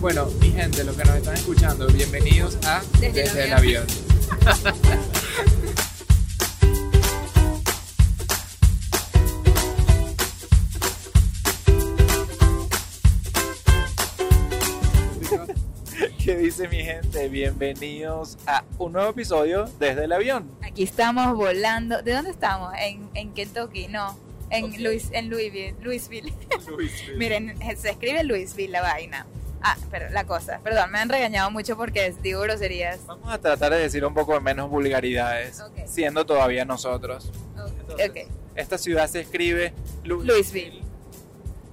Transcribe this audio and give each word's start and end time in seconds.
Bueno, 0.00 0.26
mi 0.40 0.50
gente, 0.50 0.84
los 0.84 0.96
que 0.96 1.04
nos 1.04 1.16
están 1.16 1.34
escuchando, 1.34 1.86
bienvenidos 1.88 2.56
a 2.64 2.82
Desde 3.00 3.06
el 3.08 3.14
Desde 3.14 3.44
el 3.46 3.52
avión. 3.52 3.86
avión. 4.46 4.74
¿Qué 16.22 16.36
dice 16.36 16.68
mi 16.68 16.84
gente? 16.84 17.28
Bienvenidos 17.28 18.36
a 18.46 18.62
un 18.78 18.92
nuevo 18.92 19.10
episodio 19.10 19.64
desde 19.80 20.04
el 20.04 20.12
avión. 20.12 20.50
Aquí 20.62 20.82
estamos 20.82 21.34
volando. 21.36 22.02
¿De 22.02 22.12
dónde 22.12 22.30
estamos? 22.30 22.72
En, 22.78 23.08
en 23.14 23.32
Kentucky, 23.32 23.88
no. 23.88 24.16
En, 24.50 24.66
Ok. 24.66 24.74
Louis, 24.78 25.08
en 25.12 25.30
Louisville. 25.30 25.74
Louisville. 25.82 26.32
Miren, 27.16 27.58
se 27.76 27.90
escribe 27.90 28.22
Louisville 28.24 28.70
la 28.72 28.82
vaina. 28.82 29.26
Ah, 29.62 29.76
pero 29.90 30.08
la 30.10 30.24
cosa. 30.24 30.60
Perdón, 30.62 30.90
me 30.92 30.98
han 30.98 31.08
regañado 31.08 31.50
mucho 31.50 31.76
porque 31.76 32.14
digo 32.22 32.40
groserías. 32.42 33.04
Vamos 33.06 33.32
a 33.32 33.38
tratar 33.38 33.72
de 33.72 33.78
decir 33.80 34.04
un 34.04 34.14
poco 34.14 34.40
menos 34.40 34.70
vulgaridades, 34.70 35.60
Ok. 35.60 35.80
siendo 35.86 36.24
todavía 36.26 36.64
nosotros. 36.64 37.30
Entonces, 37.56 38.10
Ok. 38.10 38.16
Esta 38.54 38.76
ciudad 38.78 39.08
se 39.08 39.20
escribe 39.20 39.72
Lu- 40.04 40.22
Louisville. 40.24 40.82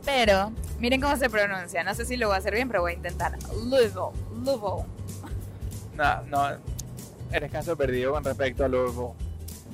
Pero, 0.05 0.51
miren 0.79 1.01
cómo 1.01 1.15
se 1.17 1.29
pronuncia. 1.29 1.83
No 1.83 1.95
sé 1.95 2.05
si 2.05 2.15
lo 2.17 2.27
voy 2.27 2.35
a 2.35 2.39
hacer 2.39 2.53
bien, 2.53 2.67
pero 2.67 2.81
voy 2.81 2.91
a 2.93 2.95
intentar. 2.95 3.31
Louisville. 3.65 4.11
Louisville. 4.43 4.85
No, 5.95 6.21
no, 6.23 6.57
eres 7.31 7.49
caso 7.51 7.77
perdido 7.77 8.11
con 8.11 8.23
respecto 8.23 8.65
a 8.65 8.67
Louisville. 8.67 9.13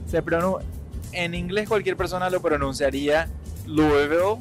Se 0.07 0.23
pronun- 0.23 0.61
en 1.13 1.33
inglés 1.33 1.67
cualquier 1.67 1.97
persona 1.97 2.29
lo 2.29 2.41
pronunciaría 2.41 3.27
Louisville, 3.65 4.37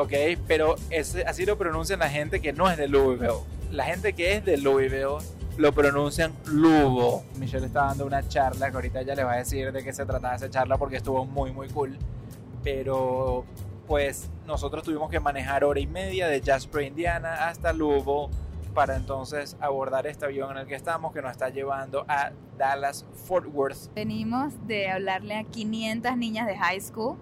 ok, 0.00 0.12
pero 0.46 0.76
ese, 0.88 1.24
así 1.24 1.44
lo 1.44 1.58
pronuncian 1.58 2.00
la 2.00 2.08
gente 2.08 2.40
que 2.40 2.52
no 2.52 2.70
es 2.70 2.76
de 2.76 2.88
Louisville. 2.88 3.40
La 3.70 3.84
gente 3.84 4.14
que 4.14 4.34
es 4.34 4.44
de 4.44 4.56
Louisville 4.56 5.18
lo 5.56 5.72
pronuncian 5.72 6.32
Louisville. 6.46 7.22
Michelle 7.36 7.66
está 7.66 7.84
dando 7.84 8.06
una 8.06 8.26
charla 8.26 8.70
que 8.70 8.76
ahorita 8.76 9.00
ella 9.02 9.14
le 9.14 9.24
va 9.24 9.34
a 9.34 9.36
decir 9.36 9.72
de 9.72 9.84
qué 9.84 9.92
se 9.92 10.06
trataba 10.06 10.34
esa 10.34 10.48
charla 10.48 10.78
porque 10.78 10.96
estuvo 10.96 11.26
muy 11.26 11.52
muy 11.52 11.68
cool. 11.68 11.96
Pero 12.64 13.44
pues 13.86 14.30
nosotros 14.46 14.84
tuvimos 14.84 15.10
que 15.10 15.20
manejar 15.20 15.64
hora 15.64 15.80
y 15.80 15.86
media 15.86 16.28
de 16.28 16.40
Jasper, 16.40 16.82
Indiana 16.82 17.48
hasta 17.48 17.72
Louisville 17.72 18.28
para 18.74 18.96
entonces 18.96 19.56
abordar 19.60 20.06
este 20.06 20.24
avión 20.24 20.52
en 20.52 20.58
el 20.58 20.66
que 20.66 20.76
estamos 20.76 21.12
que 21.12 21.20
nos 21.20 21.32
está 21.32 21.48
llevando 21.50 22.04
a 22.08 22.30
Dallas 22.56 23.04
Fort 23.26 23.46
Worth. 23.52 23.92
Venimos 23.94 24.54
de 24.66 24.88
hablarle 24.88 25.36
a 25.36 25.44
500 25.44 26.16
niñas 26.16 26.46
de 26.46 26.56
high 26.56 26.80
school. 26.80 27.18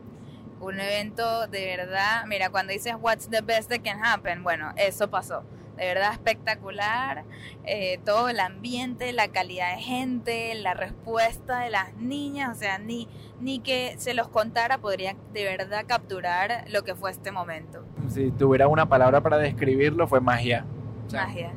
Un 0.60 0.80
evento 0.80 1.46
de 1.46 1.76
verdad, 1.76 2.24
mira, 2.26 2.50
cuando 2.50 2.72
dices 2.72 2.94
what's 3.00 3.28
the 3.28 3.40
best 3.40 3.70
that 3.70 3.80
can 3.82 4.02
happen, 4.02 4.42
bueno, 4.42 4.72
eso 4.76 5.08
pasó. 5.08 5.44
De 5.76 5.86
verdad 5.86 6.12
espectacular, 6.12 7.24
eh, 7.64 8.00
todo 8.04 8.28
el 8.28 8.40
ambiente, 8.40 9.12
la 9.12 9.28
calidad 9.28 9.76
de 9.76 9.82
gente, 9.82 10.54
la 10.56 10.74
respuesta 10.74 11.60
de 11.60 11.70
las 11.70 11.94
niñas, 11.94 12.56
o 12.56 12.58
sea, 12.58 12.78
ni, 12.78 13.08
ni 13.40 13.60
que 13.60 13.94
se 13.98 14.12
los 14.12 14.28
contara 14.28 14.78
podría 14.78 15.14
de 15.32 15.44
verdad 15.44 15.84
capturar 15.86 16.64
lo 16.68 16.82
que 16.82 16.96
fue 16.96 17.12
este 17.12 17.30
momento. 17.30 17.84
Si 18.08 18.32
tuviera 18.32 18.66
una 18.66 18.88
palabra 18.88 19.20
para 19.20 19.38
describirlo 19.38 20.08
fue 20.08 20.20
magia. 20.20 20.64
O 21.06 21.10
sea, 21.10 21.26
Magia. 21.26 21.52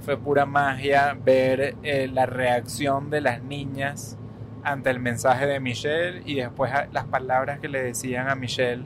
Fue 0.00 0.16
pura 0.16 0.46
magia 0.46 1.14
ver 1.22 1.76
eh, 1.82 2.08
la 2.10 2.24
reacción 2.24 3.10
de 3.10 3.20
las 3.20 3.42
niñas 3.42 4.16
ante 4.62 4.90
el 4.90 5.00
mensaje 5.00 5.46
de 5.46 5.60
Michelle 5.60 6.22
y 6.24 6.36
después 6.36 6.70
las 6.92 7.04
palabras 7.06 7.60
que 7.60 7.68
le 7.68 7.82
decían 7.82 8.28
a 8.28 8.34
Michelle 8.34 8.84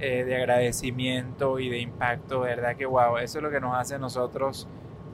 eh, 0.00 0.24
de 0.24 0.36
agradecimiento 0.36 1.58
y 1.58 1.68
de 1.68 1.78
impacto, 1.78 2.40
verdad 2.40 2.76
que 2.76 2.86
wow, 2.86 3.18
eso 3.18 3.38
es 3.38 3.42
lo 3.42 3.50
que 3.50 3.60
nos 3.60 3.76
hace 3.76 3.94
a 3.96 3.98
nosotros 3.98 4.66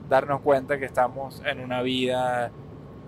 darnos 0.09 0.41
cuenta 0.41 0.79
que 0.79 0.85
estamos 0.85 1.41
en 1.45 1.59
una 1.59 1.81
vida 1.81 2.51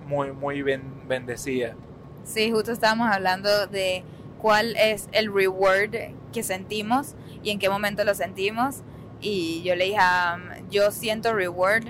muy, 0.05 0.31
muy 0.31 0.61
ben- 0.61 1.07
bendecida. 1.07 1.75
Sí, 2.23 2.51
justo 2.51 2.71
estábamos 2.71 3.09
hablando 3.11 3.67
de 3.67 4.03
cuál 4.39 4.75
es 4.75 5.09
el 5.11 5.33
reward 5.33 6.13
que 6.31 6.43
sentimos 6.43 7.15
y 7.43 7.49
en 7.49 7.59
qué 7.59 7.69
momento 7.69 8.03
lo 8.03 8.13
sentimos. 8.13 8.81
Y 9.19 9.61
yo 9.63 9.75
le 9.75 9.85
dije, 9.85 9.97
um, 9.97 10.69
yo 10.69 10.91
siento 10.91 11.33
reward 11.33 11.87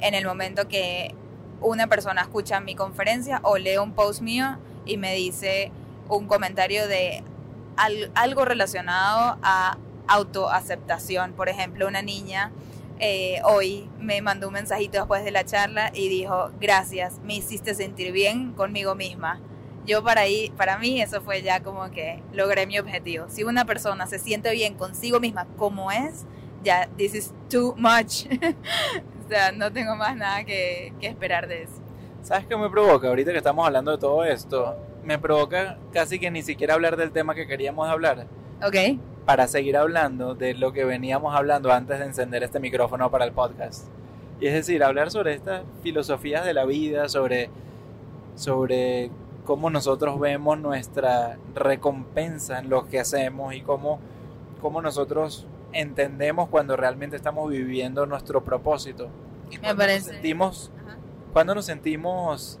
en 0.00 0.14
el 0.14 0.24
momento 0.24 0.68
que 0.68 1.14
una 1.60 1.86
persona 1.86 2.22
escucha 2.22 2.60
mi 2.60 2.74
conferencia 2.74 3.40
o 3.42 3.56
lee 3.58 3.76
un 3.78 3.92
post 3.92 4.20
mío 4.22 4.58
y 4.86 4.96
me 4.96 5.14
dice 5.14 5.72
un 6.08 6.26
comentario 6.26 6.86
de 6.88 7.22
al- 7.76 8.10
algo 8.14 8.44
relacionado 8.44 9.38
a 9.42 9.76
autoaceptación. 10.08 11.32
Por 11.32 11.48
ejemplo, 11.48 11.86
una 11.86 12.02
niña 12.02 12.50
eh, 12.98 13.40
hoy 13.44 13.88
me 13.98 14.20
mandó 14.20 14.48
un 14.48 14.54
mensajito 14.54 14.98
después 14.98 15.24
de 15.24 15.30
la 15.30 15.44
charla 15.44 15.90
y 15.94 16.08
dijo, 16.08 16.50
gracias, 16.60 17.18
me 17.24 17.34
hiciste 17.36 17.74
sentir 17.74 18.12
bien 18.12 18.52
conmigo 18.52 18.94
misma. 18.94 19.40
Yo 19.86 20.04
para 20.04 20.20
ahí, 20.22 20.52
para 20.56 20.76
mí 20.78 21.00
eso 21.00 21.22
fue 21.22 21.40
ya 21.42 21.62
como 21.62 21.90
que 21.90 22.22
logré 22.32 22.66
mi 22.66 22.78
objetivo. 22.78 23.26
Si 23.30 23.42
una 23.44 23.64
persona 23.64 24.06
se 24.06 24.18
siente 24.18 24.50
bien 24.52 24.74
consigo 24.74 25.18
misma 25.20 25.46
como 25.56 25.90
es, 25.90 26.26
ya 26.62 26.88
this 26.98 27.14
is 27.14 27.32
too 27.48 27.74
much. 27.78 28.26
o 29.30 29.32
sea, 29.32 29.52
no 29.52 29.72
tengo 29.72 29.94
más 29.94 30.16
nada 30.16 30.42
que, 30.42 30.92
que 31.00 31.06
esperar 31.06 31.46
de 31.46 31.62
eso. 31.62 31.74
¿Sabes 32.20 32.46
qué 32.46 32.56
me 32.56 32.68
provoca? 32.68 33.06
Ahorita 33.06 33.30
que 33.30 33.38
estamos 33.38 33.64
hablando 33.64 33.92
de 33.92 33.98
todo 33.98 34.24
esto, 34.24 34.76
me 35.04 35.20
provoca 35.20 35.78
casi 35.92 36.18
que 36.18 36.32
ni 36.32 36.42
siquiera 36.42 36.74
hablar 36.74 36.96
del 36.96 37.12
tema 37.12 37.36
que 37.36 37.46
queríamos 37.46 37.88
hablar, 37.88 38.26
¿Ok? 38.60 38.98
para 39.24 39.46
seguir 39.46 39.76
hablando 39.76 40.34
de 40.34 40.54
lo 40.54 40.72
que 40.72 40.84
veníamos 40.84 41.32
hablando 41.32 41.70
antes 41.70 42.00
de 42.00 42.06
encender 42.06 42.42
este 42.42 42.58
micrófono 42.58 43.08
para 43.08 43.24
el 43.24 43.30
podcast. 43.30 43.86
Y 44.40 44.48
es 44.48 44.52
decir, 44.52 44.82
hablar 44.82 45.12
sobre 45.12 45.34
estas 45.34 45.62
filosofías 45.84 46.44
de 46.44 46.52
la 46.52 46.64
vida, 46.64 47.08
sobre, 47.08 47.50
sobre 48.34 49.12
cómo 49.44 49.70
nosotros 49.70 50.18
vemos 50.18 50.58
nuestra 50.58 51.38
recompensa 51.54 52.58
en 52.58 52.68
lo 52.68 52.88
que 52.88 52.98
hacemos 52.98 53.54
y 53.54 53.60
cómo, 53.60 54.00
cómo 54.60 54.82
nosotros 54.82 55.46
entendemos 55.72 56.48
cuando 56.48 56.76
realmente 56.76 57.16
estamos 57.16 57.50
viviendo 57.50 58.06
nuestro 58.06 58.42
propósito. 58.44 59.08
Y 59.50 59.54
Me 59.56 59.58
cuando 59.60 59.74
nos 59.74 59.76
parece. 59.86 60.10
sentimos 60.12 60.70
cuando 61.32 61.54
nos 61.54 61.64
sentimos 61.64 62.58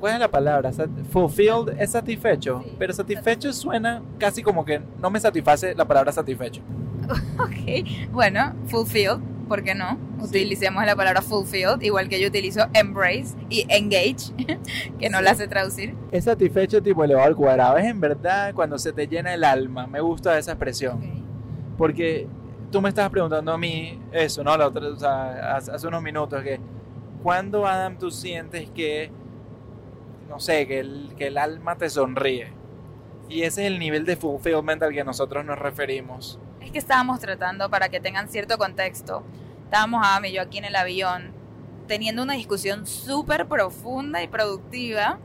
¿cuál 0.00 0.14
es 0.14 0.20
la 0.20 0.28
palabra? 0.30 0.70
Fulfilled 1.10 1.74
es 1.78 1.90
satisfecho 1.92 2.62
Sí, 2.64 2.74
pero 2.78 2.92
satisfecho 2.92 3.52
suena 3.52 4.02
casi 4.18 4.42
como 4.42 4.64
que 4.64 4.80
no 5.00 5.10
me 5.10 5.20
satisface 5.20 5.74
la 5.74 5.84
palabra 5.84 6.10
satisfecho 6.12 6.62
Ok. 7.38 8.10
Bueno, 8.12 8.54
fulfilled, 8.66 9.18
¿por 9.48 9.62
qué 9.64 9.74
no? 9.74 9.98
Utilicemos 10.20 10.84
la 10.84 10.94
palabra 10.94 11.22
fulfilled, 11.22 11.80
igual 11.80 12.08
que 12.08 12.20
yo 12.20 12.28
utilizo 12.28 12.66
embrace 12.74 13.34
y 13.48 13.66
engage, 13.68 14.32
que 14.98 15.08
no 15.10 15.18
Sí. 15.18 15.24
la 15.24 15.34
sé 15.34 15.48
traducir. 15.48 15.94
es 16.12 16.24
satisfecho 16.24 16.82
tipo 16.82 17.02
elevado 17.04 17.26
al 17.26 17.34
cuadrado 17.36 17.76
es 17.78 17.86
en 17.86 18.00
verdad 18.00 18.52
cuando 18.54 18.78
se 18.78 18.92
te 18.92 19.06
llena 19.08 19.34
el 19.34 19.42
alma 19.44 19.86
me 19.86 20.00
gusta 20.00 20.38
esa 20.38 20.52
expresión 20.52 21.19
porque 21.80 22.26
tú 22.70 22.82
me 22.82 22.90
estabas 22.90 23.10
preguntando 23.10 23.54
a 23.54 23.56
mí 23.56 23.98
eso 24.12 24.44
no 24.44 24.52
hace 24.52 25.86
unos 25.86 26.02
minutos 26.02 26.42
que 26.42 26.60
cuando 27.22 27.66
Adam 27.66 27.96
tú 27.96 28.10
sientes 28.10 28.68
que 28.68 29.10
no 30.28 30.38
sé 30.40 30.66
que 30.66 30.80
el, 30.80 31.14
que 31.16 31.28
el 31.28 31.38
alma 31.38 31.76
te 31.76 31.88
sonríe 31.88 32.52
y 33.30 33.44
ese 33.44 33.62
es 33.62 33.72
el 33.72 33.78
nivel 33.78 34.04
de 34.04 34.16
fulfillment 34.16 34.82
al 34.82 34.92
que 34.92 35.04
nosotros 35.04 35.42
nos 35.42 35.58
referimos. 35.58 36.38
Es 36.60 36.70
que 36.70 36.78
estábamos 36.78 37.18
tratando, 37.18 37.70
para 37.70 37.88
que 37.88 37.98
tengan 37.98 38.28
cierto 38.28 38.58
contexto, 38.58 39.22
estábamos 39.64 40.06
Adam 40.06 40.26
y 40.26 40.32
yo 40.32 40.42
aquí 40.42 40.58
en 40.58 40.66
el 40.66 40.76
avión 40.76 41.32
teniendo 41.90 42.22
una 42.22 42.34
discusión 42.34 42.86
súper 42.86 43.48
profunda 43.48 44.22
y 44.22 44.28
productiva, 44.28 45.18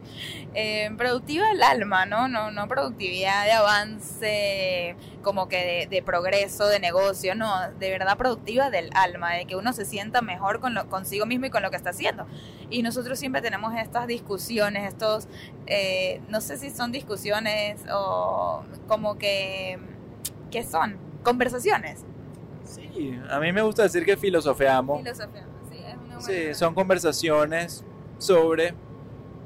eh, 0.56 0.90
productiva 0.98 1.48
del 1.50 1.62
alma, 1.62 2.08
¿no? 2.08 2.28
¿no? 2.28 2.50
No 2.50 2.68
productividad 2.68 3.46
de 3.46 3.52
avance, 3.52 4.96
como 5.22 5.48
que 5.48 5.88
de, 5.88 5.96
de 5.96 6.02
progreso, 6.02 6.66
de 6.66 6.80
negocio, 6.80 7.36
no, 7.36 7.52
de 7.78 7.92
verdad 7.92 8.18
productiva 8.18 8.72
del 8.72 8.90
alma, 8.96 9.34
de 9.34 9.46
que 9.46 9.56
uno 9.56 9.74
se 9.74 9.86
sienta 9.86 10.24
mejor 10.24 10.60
con 10.60 10.74
lo, 10.74 10.90
consigo 10.90 11.28
mismo 11.28 11.46
y 11.46 11.52
con 11.52 11.62
lo 11.62 11.70
que 11.70 11.76
está 11.76 11.92
haciendo. 11.92 12.26
Y 12.72 12.82
nosotros 12.82 13.20
siempre 13.20 13.44
tenemos 13.44 13.76
estas 13.76 14.08
discusiones, 14.08 14.88
estos, 14.88 15.28
eh, 15.68 16.20
no 16.30 16.42
sé 16.42 16.58
si 16.58 16.72
son 16.72 16.92
discusiones 16.92 17.80
o 17.94 18.64
como 18.88 19.20
que, 19.20 19.78
¿qué 20.50 20.64
son? 20.64 20.98
Conversaciones. 21.22 22.04
Sí, 22.64 23.16
a 23.30 23.40
mí 23.40 23.52
me 23.52 23.62
gusta 23.62 23.84
decir 23.84 24.04
que 24.04 24.18
filosofeamos. 24.18 25.04
Filosofía, 25.04 25.46
sí, 26.20 26.54
son 26.54 26.74
conversaciones 26.74 27.84
sobre 28.18 28.74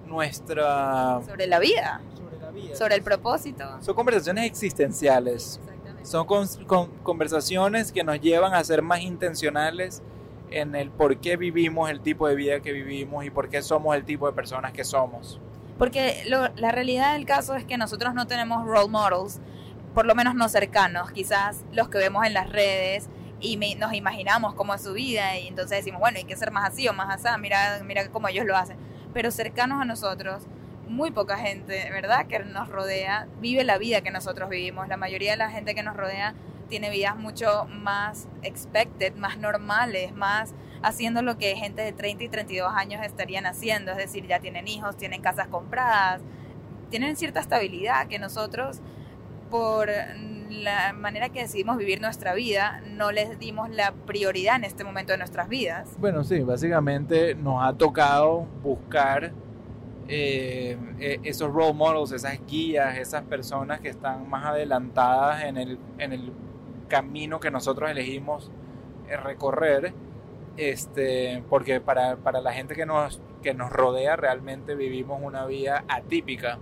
nuestra... 0.08 1.22
sobre 1.26 1.48
la 1.48 1.60
vida, 1.60 2.02
Sobre 2.16 2.40
la 2.40 2.52
vida. 2.52 2.76
sobre 2.76 2.96
el 2.96 3.02
propósito. 3.04 3.66
Son 3.82 3.96
conversaciones 3.96 4.46
existenciales. 4.46 5.60
Exactamente. 5.62 6.06
Son 6.06 6.26
con- 6.26 6.48
con- 6.66 6.88
conversaciones 7.04 7.92
que 7.92 8.04
nos 8.04 8.20
llevan 8.20 8.54
a 8.54 8.64
ser 8.64 8.82
más 8.82 9.02
intencionales 9.02 10.02
en 10.52 10.76
el 10.76 10.90
por 10.90 11.18
qué 11.18 11.38
vivimos 11.38 11.90
el 11.92 12.02
tipo 12.02 12.28
de 12.28 12.36
vida 12.36 12.60
que 12.60 12.72
vivimos 12.72 13.24
y 13.26 13.30
por 13.30 13.50
qué 13.50 13.62
somos 13.62 13.96
el 13.96 14.04
tipo 14.04 14.26
de 14.28 14.34
personas 14.34 14.72
que 14.72 14.84
somos. 14.84 15.40
Porque 15.78 16.24
lo- 16.28 16.50
la 16.56 16.72
realidad 16.72 17.14
del 17.14 17.26
caso 17.26 17.56
es 17.56 17.66
que 17.66 17.78
nosotros 17.78 18.14
no 18.16 18.26
tenemos 18.28 18.66
role 18.66 18.90
models, 18.90 19.40
por 19.94 20.06
lo 20.06 20.16
menos 20.16 20.34
no 20.36 20.50
cercanos, 20.50 21.12
quizás 21.12 21.64
los 21.72 21.90
que 21.90 21.98
vemos 22.00 22.26
en 22.26 22.34
las 22.34 22.50
redes, 22.50 23.08
y 23.42 23.58
nos 23.76 23.94
imaginamos 23.94 24.54
cómo 24.54 24.74
es 24.74 24.82
su 24.82 24.94
vida 24.94 25.38
y 25.38 25.48
entonces 25.48 25.78
decimos, 25.80 26.00
bueno, 26.00 26.18
hay 26.18 26.26
que 26.26 26.36
ser 26.36 26.52
más 26.52 26.70
así 26.70 26.88
o 26.88 26.94
más 26.94 27.26
así, 27.26 27.40
mira, 27.40 27.80
mira 27.86 28.10
cómo 28.10 28.28
ellos 28.28 28.46
lo 28.46 28.56
hacen. 28.56 28.78
Pero 29.14 29.32
cercanos 29.32 29.82
a 29.82 29.86
nosotros, 29.86 30.44
muy 30.88 31.12
poca 31.12 31.38
gente, 31.38 31.90
¿verdad?, 31.92 32.28
que 32.28 32.40
nos 32.40 32.70
rodea, 32.70 33.28
vive 33.40 33.64
la 33.64 33.78
vida 33.78 34.02
que 34.02 34.12
nosotros 34.12 34.50
vivimos. 34.50 34.88
La 34.88 34.98
mayoría 34.98 35.32
de 35.32 35.38
la 35.38 35.50
gente 35.50 35.76
que 35.76 35.84
nos 35.84 35.96
rodea 35.96 36.34
tiene 36.68 36.90
vidas 36.90 37.16
mucho 37.16 37.66
más 37.66 38.28
expected, 38.44 39.16
más 39.16 39.38
normales, 39.38 40.14
más 40.14 40.54
haciendo 40.82 41.22
lo 41.22 41.38
que 41.38 41.56
gente 41.56 41.82
de 41.82 41.92
30 41.94 42.24
y 42.24 42.30
32 42.30 42.72
años 42.74 43.04
estarían 43.04 43.46
haciendo, 43.46 43.92
es 43.92 43.98
decir, 43.98 44.28
ya 44.28 44.40
tienen 44.40 44.68
hijos, 44.68 44.98
tienen 44.98 45.22
casas 45.22 45.48
compradas, 45.48 46.22
tienen 46.90 47.16
cierta 47.16 47.40
estabilidad 47.40 48.08
que 48.08 48.20
nosotros 48.20 48.82
por 49.50 49.90
la 50.50 50.94
manera 50.94 51.30
que 51.30 51.42
decidimos 51.42 51.78
vivir 51.78 52.02
nuestra 52.02 52.34
vida, 52.34 52.82
no 52.92 53.12
les 53.12 53.40
dimos 53.40 53.70
la 53.70 53.94
prioridad 54.06 54.56
en 54.56 54.64
este 54.64 54.84
momento 54.84 55.12
de 55.12 55.18
nuestras 55.18 55.48
vidas. 55.48 55.90
Bueno, 56.00 56.24
sí, 56.24 56.42
básicamente 56.42 57.36
nos 57.36 57.64
ha 57.64 57.74
tocado 57.74 58.48
buscar 58.62 59.32
eh, 60.08 60.78
e, 61.00 61.20
esos 61.24 61.54
role 61.54 61.74
models, 61.74 62.12
esas 62.12 62.40
guías, 62.48 62.98
esas 62.98 63.24
personas 63.24 63.80
que 63.80 63.90
están 63.90 64.30
más 64.30 64.46
adelantadas 64.46 65.44
en 65.44 65.58
el, 65.58 65.80
en 65.98 66.14
el 66.14 66.34
camino 66.88 67.40
que 67.40 67.52
nosotros 67.52 67.90
elegimos 67.90 68.52
eh, 69.08 69.18
recorrer, 69.18 69.94
este, 70.58 71.44
porque 71.50 71.80
para, 71.80 72.18
para 72.18 72.42
la 72.42 72.52
gente 72.52 72.76
que 72.76 72.86
nos, 72.86 73.22
que 73.42 73.54
nos 73.54 73.72
rodea 73.72 74.16
realmente 74.16 74.76
vivimos 74.76 75.22
una 75.22 75.46
vida 75.46 75.86
atípica 75.88 76.60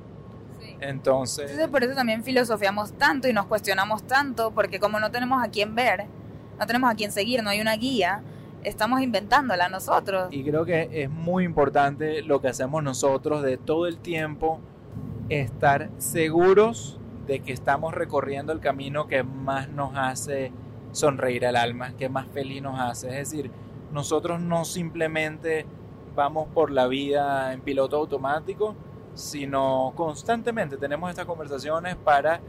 entonces... 0.80 1.68
por 1.70 1.84
eso 1.84 1.96
también 1.96 2.24
filosofiamos 2.24 2.94
tanto 2.94 3.28
y 3.28 3.34
nos 3.34 3.46
cuestionamos 3.46 4.04
tanto, 4.04 4.52
porque 4.52 4.80
como 4.80 5.00
no 5.00 5.12
tenemos 5.12 5.44
a 5.44 5.50
quién 5.50 5.76
ver, 5.76 6.06
no 6.60 6.66
tenemos 6.66 6.92
a 6.92 6.96
quién 6.96 7.12
seguir, 7.12 7.44
no 7.44 7.50
hay 7.50 7.62
una 7.62 7.76
guía, 7.76 8.22
estamos 8.64 9.02
inventándola 9.02 9.70
nosotros. 9.70 10.28
Y 10.32 10.44
creo 10.44 10.66
que 10.66 10.90
es 10.92 11.10
muy 11.10 11.44
importante 11.44 12.22
lo 12.22 12.42
que 12.42 12.50
hacemos 12.50 12.84
nosotros 12.84 13.44
de 13.44 13.58
todo 13.58 13.88
el 13.88 13.98
tiempo 14.00 14.60
estar 15.30 15.90
seguros 15.98 17.00
de 17.28 17.40
que 17.40 17.52
estamos 17.52 17.94
recorriendo 17.94 18.54
el 18.54 18.60
camino 18.60 19.08
que 19.08 19.24
más 19.24 19.70
nos 19.70 19.96
hace 19.96 20.52
sonreír 20.94 21.46
al 21.46 21.56
alma, 21.56 21.92
que 21.98 22.10
más 22.10 22.28
feliz 22.28 22.62
nos 22.62 22.80
hace. 22.80 23.08
Es 23.10 23.30
decir, 23.30 23.52
nosotros 23.92 24.40
no 24.40 24.66
simplemente 24.66 25.66
vamos 26.16 26.48
por 26.54 26.72
la 26.72 26.88
vida 26.88 27.54
en 27.54 27.62
piloto 27.62 27.98
automático, 27.98 28.76
sino 29.18 29.94
constantemente 29.96 30.78
tenemos 30.78 31.10
estas 31.10 31.26
conversaciones 31.26 31.96
para 31.96 32.40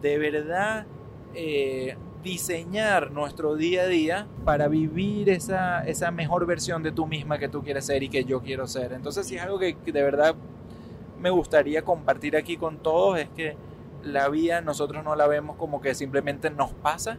de 0.00 0.16
verdad 0.16 0.86
eh, 1.34 1.98
diseñar 2.22 3.10
nuestro 3.10 3.54
día 3.54 3.82
a 3.82 3.86
día 3.86 4.26
para 4.46 4.66
vivir 4.66 5.28
esa, 5.28 5.86
esa 5.86 6.10
mejor 6.10 6.46
versión 6.46 6.82
de 6.82 6.90
tú 6.90 7.06
misma 7.06 7.38
que 7.38 7.50
tú 7.50 7.62
quieres 7.62 7.84
ser 7.84 8.02
y 8.02 8.08
que 8.08 8.24
yo 8.24 8.40
quiero 8.40 8.66
ser. 8.66 8.94
Entonces, 8.94 9.26
si 9.26 9.36
es 9.36 9.42
algo 9.42 9.58
que, 9.58 9.76
de 9.84 10.02
verdad 10.02 10.34
me 11.20 11.28
gustaría 11.28 11.82
compartir 11.82 12.34
aquí 12.34 12.56
con 12.56 12.78
todos, 12.78 13.18
es 13.18 13.28
que 13.28 13.54
la 14.02 14.30
vida 14.30 14.62
nosotros 14.62 15.04
no 15.04 15.16
la 15.16 15.26
vemos 15.26 15.56
como 15.56 15.82
que 15.82 15.94
simplemente 15.94 16.48
nos 16.48 16.72
pasa, 16.72 17.18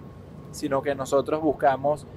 sino 0.52 0.82
que 0.82 0.96
nosotros 0.96 1.40
buscamos 1.40 2.08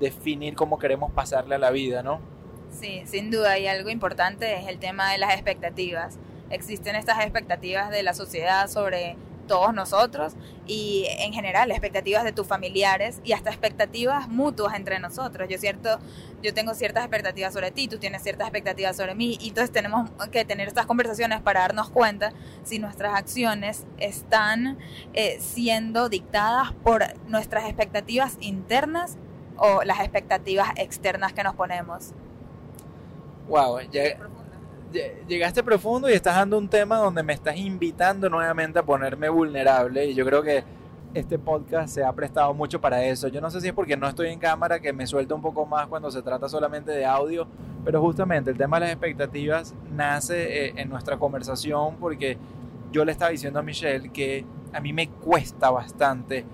definir 0.00 0.56
cómo 0.56 0.80
queremos 0.80 1.12
pasarle 1.12 1.54
a 1.54 1.58
la 1.58 1.70
vida, 1.70 2.02
¿no? 2.02 2.33
Sí, 2.80 3.02
sin 3.06 3.30
duda, 3.30 3.58
y 3.58 3.66
algo 3.66 3.88
importante 3.88 4.56
es 4.56 4.66
el 4.66 4.78
tema 4.78 5.12
de 5.12 5.18
las 5.18 5.32
expectativas. 5.32 6.18
Existen 6.50 6.96
estas 6.96 7.20
expectativas 7.20 7.90
de 7.90 8.02
la 8.02 8.14
sociedad 8.14 8.68
sobre 8.68 9.16
todos 9.46 9.74
nosotros 9.74 10.34
y 10.66 11.06
en 11.18 11.32
general 11.32 11.70
expectativas 11.70 12.24
de 12.24 12.32
tus 12.32 12.46
familiares 12.46 13.20
y 13.24 13.32
hasta 13.32 13.50
expectativas 13.50 14.28
mutuas 14.28 14.74
entre 14.74 14.98
nosotros. 14.98 15.48
Yo 15.48 15.58
cierto, 15.58 15.98
yo 16.42 16.52
tengo 16.54 16.74
ciertas 16.74 17.04
expectativas 17.04 17.52
sobre 17.52 17.70
ti, 17.70 17.86
tú 17.86 17.98
tienes 17.98 18.22
ciertas 18.22 18.48
expectativas 18.48 18.96
sobre 18.96 19.14
mí 19.14 19.36
y 19.40 19.48
entonces 19.48 19.70
tenemos 19.70 20.10
que 20.32 20.44
tener 20.44 20.66
estas 20.66 20.86
conversaciones 20.86 21.42
para 21.42 21.60
darnos 21.60 21.90
cuenta 21.90 22.32
si 22.64 22.78
nuestras 22.78 23.14
acciones 23.14 23.86
están 23.98 24.78
eh, 25.12 25.38
siendo 25.40 26.08
dictadas 26.08 26.72
por 26.72 27.04
nuestras 27.28 27.64
expectativas 27.64 28.36
internas 28.40 29.16
o 29.56 29.84
las 29.84 30.00
expectativas 30.00 30.70
externas 30.76 31.32
que 31.32 31.44
nos 31.44 31.54
ponemos. 31.54 32.14
Wow, 33.48 33.78
llegaste 35.28 35.62
profundo 35.62 36.08
y 36.08 36.12
estás 36.12 36.36
dando 36.36 36.56
un 36.56 36.68
tema 36.68 36.96
donde 36.96 37.22
me 37.22 37.32
estás 37.32 37.56
invitando 37.56 38.30
nuevamente 38.30 38.78
a 38.78 38.82
ponerme 38.84 39.28
vulnerable 39.28 40.06
y 40.06 40.14
yo 40.14 40.24
creo 40.24 40.42
que 40.42 40.64
este 41.14 41.38
podcast 41.38 41.94
se 41.94 42.04
ha 42.04 42.12
prestado 42.12 42.52
mucho 42.54 42.80
para 42.80 43.04
eso. 43.04 43.28
Yo 43.28 43.40
no 43.40 43.50
sé 43.50 43.60
si 43.60 43.68
es 43.68 43.72
porque 43.72 43.96
no 43.96 44.08
estoy 44.08 44.28
en 44.28 44.38
cámara 44.38 44.80
que 44.80 44.92
me 44.92 45.06
suelta 45.06 45.34
un 45.34 45.42
poco 45.42 45.64
más 45.66 45.86
cuando 45.86 46.10
se 46.10 46.22
trata 46.22 46.48
solamente 46.48 46.90
de 46.90 47.04
audio, 47.04 47.46
pero 47.84 48.00
justamente 48.00 48.50
el 48.50 48.56
tema 48.56 48.78
de 48.78 48.86
las 48.86 48.90
expectativas 48.92 49.74
nace 49.92 50.66
eh, 50.66 50.74
en 50.76 50.88
nuestra 50.88 51.18
conversación 51.18 51.96
porque 51.96 52.36
yo 52.92 53.04
le 53.04 53.12
estaba 53.12 53.30
diciendo 53.30 53.60
a 53.60 53.62
Michelle 53.62 54.10
que 54.10 54.44
a 54.72 54.80
mí 54.80 54.92
me 54.92 55.08
cuesta 55.08 55.70
bastante 55.70 56.44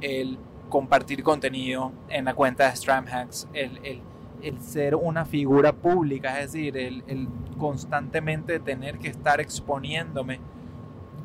el 0.00 0.38
compartir 0.68 1.22
contenido 1.22 1.92
en 2.08 2.24
la 2.24 2.34
cuenta 2.34 2.68
de 2.68 2.76
Stramhacks, 2.76 3.48
el, 3.52 3.78
el 3.84 4.02
el 4.42 4.60
ser 4.60 4.94
una 4.94 5.24
figura 5.24 5.72
pública, 5.72 6.40
es 6.40 6.52
decir, 6.52 6.76
el, 6.76 7.28
constantemente 7.58 8.60
tener 8.60 8.98
que 8.98 9.08
estar 9.08 9.40
exponiéndome 9.40 10.40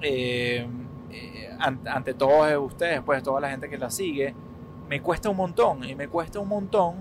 eh, 0.02 0.68
eh, 1.12 1.50
ante, 1.60 2.14
todos 2.14 2.72
ustedes, 2.72 3.02
pues 3.02 3.22
toda 3.22 3.40
la 3.40 3.50
gente 3.50 3.70
que 3.70 3.78
la 3.78 3.92
sigue, 3.92 4.34
me 4.90 5.02
cuesta 5.02 5.30
un 5.30 5.38
montón 5.38 5.84
y 5.84 5.96
me 5.96 6.08
cuesta 6.08 6.40
un 6.40 6.48
montón 6.48 6.96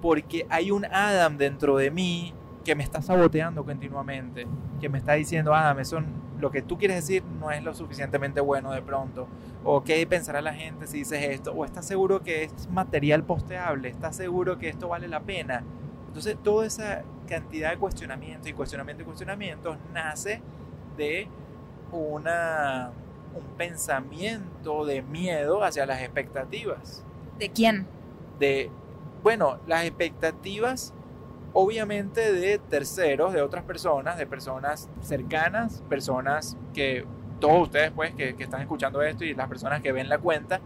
porque 0.00 0.46
hay 0.48 0.70
un 0.70 0.84
Adam 0.86 1.36
dentro 1.36 1.76
de 1.76 1.90
mí 1.90 2.32
que 2.64 2.74
me 2.74 2.82
está 2.82 3.00
saboteando 3.02 3.64
continuamente, 3.64 4.46
que 4.80 4.88
me 4.88 4.98
está 4.98 5.14
diciendo, 5.14 5.54
Adam, 5.54 5.78
eso 5.78 6.00
lo 6.38 6.50
que 6.50 6.62
tú 6.62 6.78
quieres 6.78 6.96
decir 6.96 7.22
no 7.40 7.50
es 7.50 7.62
lo 7.62 7.74
suficientemente 7.74 8.40
bueno 8.40 8.72
de 8.72 8.82
pronto, 8.82 9.26
o 9.64 9.82
qué 9.82 10.06
pensará 10.06 10.40
la 10.40 10.54
gente 10.54 10.86
si 10.86 10.98
dices 10.98 11.22
esto, 11.22 11.52
o 11.52 11.64
estás 11.64 11.86
seguro 11.86 12.22
que 12.22 12.44
es 12.44 12.68
material 12.68 13.24
posteable, 13.24 13.88
estás 13.88 14.16
seguro 14.16 14.58
que 14.58 14.68
esto 14.68 14.88
vale 14.88 15.08
la 15.08 15.20
pena. 15.20 15.64
Entonces, 16.08 16.36
toda 16.42 16.66
esa 16.66 17.02
cantidad 17.26 17.70
de 17.70 17.78
cuestionamientos 17.78 18.48
y 18.48 18.52
cuestionamientos 18.52 19.02
y 19.02 19.06
cuestionamientos 19.06 19.76
nace 19.92 20.40
de 20.96 21.28
una, 21.92 22.90
un 23.34 23.44
pensamiento 23.56 24.86
de 24.86 25.02
miedo 25.02 25.62
hacia 25.62 25.84
las 25.86 26.00
expectativas. 26.00 27.04
¿De 27.38 27.50
quién? 27.50 27.86
De, 28.38 28.70
bueno, 29.22 29.58
las 29.66 29.84
expectativas 29.84 30.94
obviamente 31.58 32.34
de 32.34 32.58
terceros, 32.58 33.32
de 33.32 33.40
otras 33.40 33.64
personas, 33.64 34.18
de 34.18 34.26
personas 34.26 34.90
cercanas, 35.00 35.82
personas 35.88 36.54
que 36.74 37.06
todos 37.40 37.62
ustedes 37.62 37.92
pues 37.92 38.14
que, 38.14 38.36
están 38.38 38.60
escuchando 38.60 39.00
esto 39.00 39.24
y 39.24 39.32
las 39.32 39.48
personas 39.48 39.80
que 39.80 39.90
ven 39.90 40.10
la 40.10 40.18
cuenta, 40.18 40.60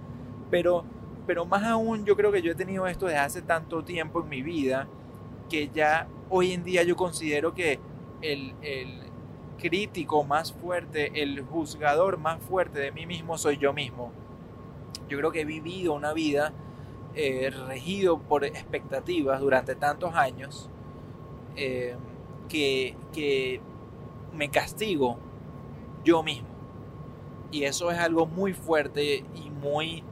pero, 0.51 0.85
pero 1.29 1.45
más 1.45 1.63
aún 1.63 2.05
yo 2.05 2.17
creo 2.17 2.33
que 2.33 2.43
yo 2.43 2.51
he 2.51 2.55
tenido 2.57 2.89
esto 2.89 3.07
desde 3.07 3.21
hace 3.21 3.41
tanto 3.41 3.85
tiempo 3.85 4.21
en 4.21 4.29
mi 4.29 4.43
vida 4.43 4.89
que 5.49 5.71
ya 5.73 6.09
hoy 6.29 6.51
en 6.51 6.65
día 6.65 6.83
yo 6.83 6.97
considero 6.97 7.55
que 7.55 7.79
el, 8.21 8.53
crítico 9.61 10.25
más 10.25 10.53
fuerte, 10.55 11.23
el 11.23 11.43
juzgador 11.43 12.19
más 12.19 12.43
fuerte 12.43 12.81
de 12.81 12.91
mí 12.91 13.07
mismo 13.07 13.39
soy 13.39 13.59
yo 13.59 13.73
mismo. 13.73 14.11
Yo 15.09 15.19
creo 15.19 15.31
que 15.31 15.43
he 15.43 15.45
vivido 15.45 15.93
una 15.93 16.15
vida 16.15 16.53
eh, 17.15 17.53
regido 17.69 18.19
por 18.19 18.45
expectativas 18.45 19.41
durante 19.41 19.77
tantos 19.77 20.15
años 20.15 20.71
eh, 21.57 21.97
que, 22.49 23.61
me 24.33 24.49
castigo 24.49 25.19
yo 26.05 26.23
mismo. 26.23 26.49
Y 27.51 27.65
eso 27.65 27.91
es 27.91 27.99
algo 27.99 28.27
muy 28.27 28.53
fuerte 28.53 29.25
y 29.35 29.51
muy 29.51 30.05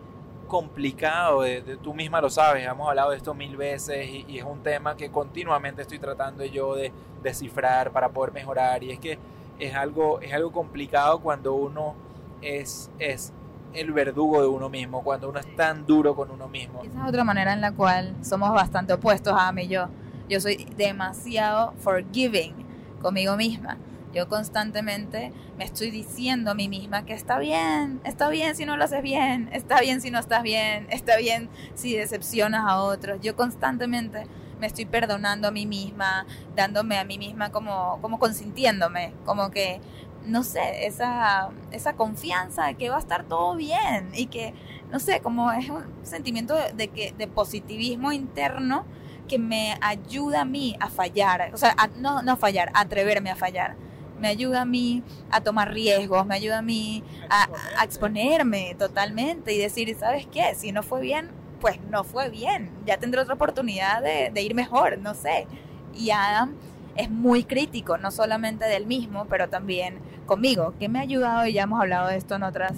complicado, 0.49 1.43
de, 1.43 1.61
tú 1.83 1.95
misma 1.95 2.21
lo 2.21 2.31
sabes, 2.31 2.67
hemos 2.67 2.89
hablado 2.89 3.11
de 3.11 3.19
esto 3.19 3.35
mil 3.35 3.57
veces 3.57 4.09
y, 4.09 4.39
es 4.39 4.45
un 4.45 4.63
tema 4.63 4.97
que 4.97 5.11
continuamente 5.11 5.83
estoy 5.83 5.99
tratando 5.99 6.45
yo 6.45 6.75
de 6.75 6.91
descifrar 7.23 7.93
para 7.93 8.09
poder 8.09 8.33
mejorar 8.33 8.83
y 8.83 8.91
es 8.91 8.99
que 8.99 9.19
es 9.59 9.75
algo, 9.75 10.21
es 10.21 10.33
algo 10.33 10.51
complicado 10.51 11.21
cuando 11.21 11.53
uno 11.53 11.95
es, 12.41 12.91
es 12.99 13.33
el 13.75 13.93
verdugo 13.93 14.41
de 14.41 14.49
uno 14.49 14.69
mismo, 14.69 15.03
cuando 15.03 15.29
uno 15.29 15.39
es 15.39 15.57
tan 15.57 15.87
duro 15.87 16.15
con 16.15 16.31
uno 16.31 16.49
mismo. 16.49 16.83
Esa 16.83 17.03
es 17.03 17.09
otra 17.09 17.25
manera 17.25 17.53
en 17.53 17.61
la 17.61 17.73
cual 17.73 18.17
somos 18.23 18.51
bastante 18.53 18.95
opuestos 18.95 19.35
a 19.37 19.53
mí 19.53 19.65
y 19.65 19.69
yo 19.69 19.89
yo 20.29 20.41
soy 20.41 20.67
demasiado 20.77 21.73
forgiving 21.81 22.55
conmigo 23.01 23.37
misma. 23.37 23.79
Yo 24.13 24.29
constantemente 24.29 25.33
me 25.59 25.65
estoy 25.65 25.91
diciendo 25.91 26.51
a 26.51 26.55
mí 26.55 26.69
misma 26.69 27.05
que 27.05 27.13
está 27.13 27.39
bien, 27.39 28.01
está 28.05 28.31
bien 28.31 28.57
si 28.57 28.65
no 28.65 28.77
lo 28.77 28.85
haces 28.85 29.03
bien, 29.03 29.51
está 29.53 29.81
bien 29.81 30.01
si 30.01 30.11
no 30.11 30.19
estás 30.19 30.43
bien, 30.43 30.87
está 30.91 31.19
bien 31.19 31.51
si 31.75 31.95
decepcionas 31.95 32.65
a 32.67 32.83
otros. 32.83 33.21
Yo 33.21 33.37
constantemente 33.37 34.27
me 34.61 34.67
estoy 34.67 34.87
perdonando 34.87 35.49
a 35.49 35.51
mí 35.51 35.67
misma, 35.67 36.27
dándome 36.57 36.99
a 36.99 37.05
mí 37.05 37.19
misma 37.19 37.53
como, 37.53 37.99
como 38.01 38.19
consintiéndome, 38.19 39.13
como 39.25 39.51
que 39.51 39.81
no 40.25 40.43
sé, 40.43 40.87
esa, 40.87 41.51
esa 41.71 41.95
confianza 41.95 42.67
de 42.67 42.75
que 42.75 42.91
va 42.91 42.97
a 42.97 43.01
estar 43.01 43.25
todo 43.25 43.57
bien 43.57 44.11
y 44.15 44.27
que, 44.27 44.53
no 44.91 45.01
sé, 45.01 45.21
como 45.21 45.51
es 45.53 45.71
un 45.71 45.85
sentimiento 46.03 46.55
de, 46.75 46.89
que, 46.89 47.15
de 47.17 47.27
positivismo 47.27 48.13
interno 48.13 48.85
que 49.29 49.39
me 49.39 49.77
ayuda 49.81 50.41
a 50.41 50.45
mí 50.45 50.77
a 50.81 50.89
fallar, 50.89 51.51
o 51.55 51.57
sea, 51.57 51.77
no, 51.99 52.23
no 52.23 52.37
fallar, 52.37 52.71
a 52.75 52.81
atreverme 52.81 53.31
a 53.31 53.37
fallar. 53.37 53.77
Me 54.21 54.27
ayuda 54.27 54.63
a 54.63 54.65
mí 54.65 55.05
a 55.31 55.41
tomar 55.41 55.73
riesgos, 55.73 56.27
me 56.27 56.35
ayuda 56.35 56.59
a 56.59 56.63
mí 56.63 57.05
a, 57.31 57.49
a 57.79 57.85
exponerme 57.85 58.75
totalmente 58.77 59.55
y 59.55 59.59
decir, 59.59 59.97
¿sabes 59.97 60.27
qué? 60.27 60.57
Si 60.57 60.73
no 60.73 60.83
fue 60.83 61.01
bien, 61.01 61.31
pues 61.61 61.79
no 61.89 62.03
fue 62.03 62.29
bien. 62.29 62.71
Ya 62.85 62.97
tendré 62.97 63.21
otra 63.21 63.35
oportunidad 63.35 64.03
de, 64.03 64.31
de 64.35 64.43
ir 64.43 64.57
mejor, 64.57 64.99
no 64.99 65.15
sé. 65.15 65.47
Y 65.95 66.11
Adam 66.11 66.55
es 66.97 67.09
muy 67.09 67.45
crítico, 67.45 67.97
no 67.97 68.11
solamente 68.11 68.65
del 68.65 68.87
mismo, 68.87 69.27
pero 69.27 69.49
también 69.49 70.01
conmigo, 70.27 70.75
que 70.81 70.89
me 70.89 70.99
ha 70.99 71.03
ayudado, 71.03 71.47
y 71.47 71.53
ya 71.53 71.63
hemos 71.63 71.81
hablado 71.81 72.09
de 72.09 72.17
esto 72.17 72.35
en 72.35 72.43
otras 72.43 72.73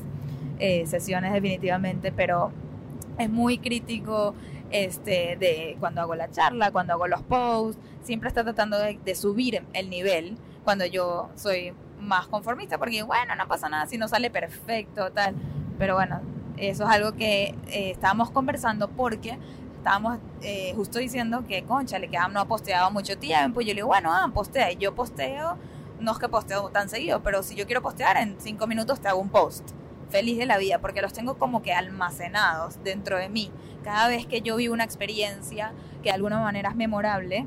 eh, 0.59 0.87
sesiones 0.87 1.33
definitivamente, 1.33 2.13
pero 2.13 2.53
es 3.19 3.31
muy 3.31 3.59
crítico 3.59 4.35
este, 4.71 5.37
de 5.37 5.77
cuando 5.81 6.01
hago 6.01 6.15
la 6.15 6.31
charla, 6.31 6.71
cuando 6.71 6.95
hago 6.95 7.07
los 7.07 7.23
posts, 7.23 7.81
siempre 8.03 8.29
está 8.29 8.43
tratando 8.45 8.79
de, 8.79 9.15
subir 9.15 9.65
el 9.73 9.91
nivel 9.91 10.37
cuando 10.65 10.87
yo 10.87 11.31
soy 11.35 11.75
más 11.99 12.27
conformista, 12.29 12.79
porque 12.79 13.03
bueno, 13.03 13.35
no 13.37 13.47
pasa 13.49 13.69
nada 13.69 13.87
si 13.87 13.99
no 13.99 14.09
sale 14.09 14.31
perfecto, 14.31 15.11
tal, 15.13 15.35
pero 15.79 15.95
bueno, 15.95 16.21
eso 16.57 16.85
es 16.85 16.91
algo 16.91 17.13
que 17.13 17.55
eh, 17.69 17.91
estábamos 17.91 18.31
conversando 18.31 18.89
porque 18.89 19.39
estábamos 19.81 20.19
eh, 20.43 20.73
justo 20.77 20.99
diciendo 20.99 21.45
que, 21.49 21.65
concha, 21.65 21.99
le 21.99 22.09
quedamos 22.09 22.33
no 22.35 22.41
ha 22.41 22.45
posteado 22.45 22.91
mucho 22.91 23.19
tiempo. 23.19 23.61
Y 23.61 23.65
yo 23.65 23.71
le 23.71 23.77
digo, 23.77 23.89
bueno, 23.89 24.13
ah, 24.13 24.31
postea. 24.33 24.71
Y 24.73 24.77
yo 24.77 24.95
posteo, 24.95 25.57
no 25.99 26.13
es 26.13 26.19
que 26.19 26.29
posteo 26.29 26.69
tan 26.69 26.89
seguido, 26.89 27.23
pero 27.23 27.43
si 27.43 27.55
yo 27.55 27.67
quiero 27.67 27.83
postear, 27.83 28.17
en 28.19 28.37
cinco 28.39 28.67
minutos 28.67 29.01
te 29.01 29.09
hago 29.09 29.21
un 29.21 29.31
post. 29.31 29.71
Feliz 30.11 30.39
de 30.39 30.47
la 30.47 30.59
vida, 30.59 30.79
porque 30.81 31.03
los 31.03 31.13
tengo 31.13 31.39
como 31.39 31.63
que 31.63 31.73
almacenados 31.73 32.83
dentro 32.83 33.17
de 33.17 33.29
mí. 33.29 33.51
Cada 33.85 34.09
vez 34.09 34.27
que 34.27 34.43
yo 34.43 34.57
vivo 34.57 34.75
una 34.75 34.85
experiencia 34.85 35.73
que 36.03 36.09
de 36.09 36.15
alguna 36.15 36.41
manera 36.41 36.71
es 36.71 36.77
memorable, 36.77 37.47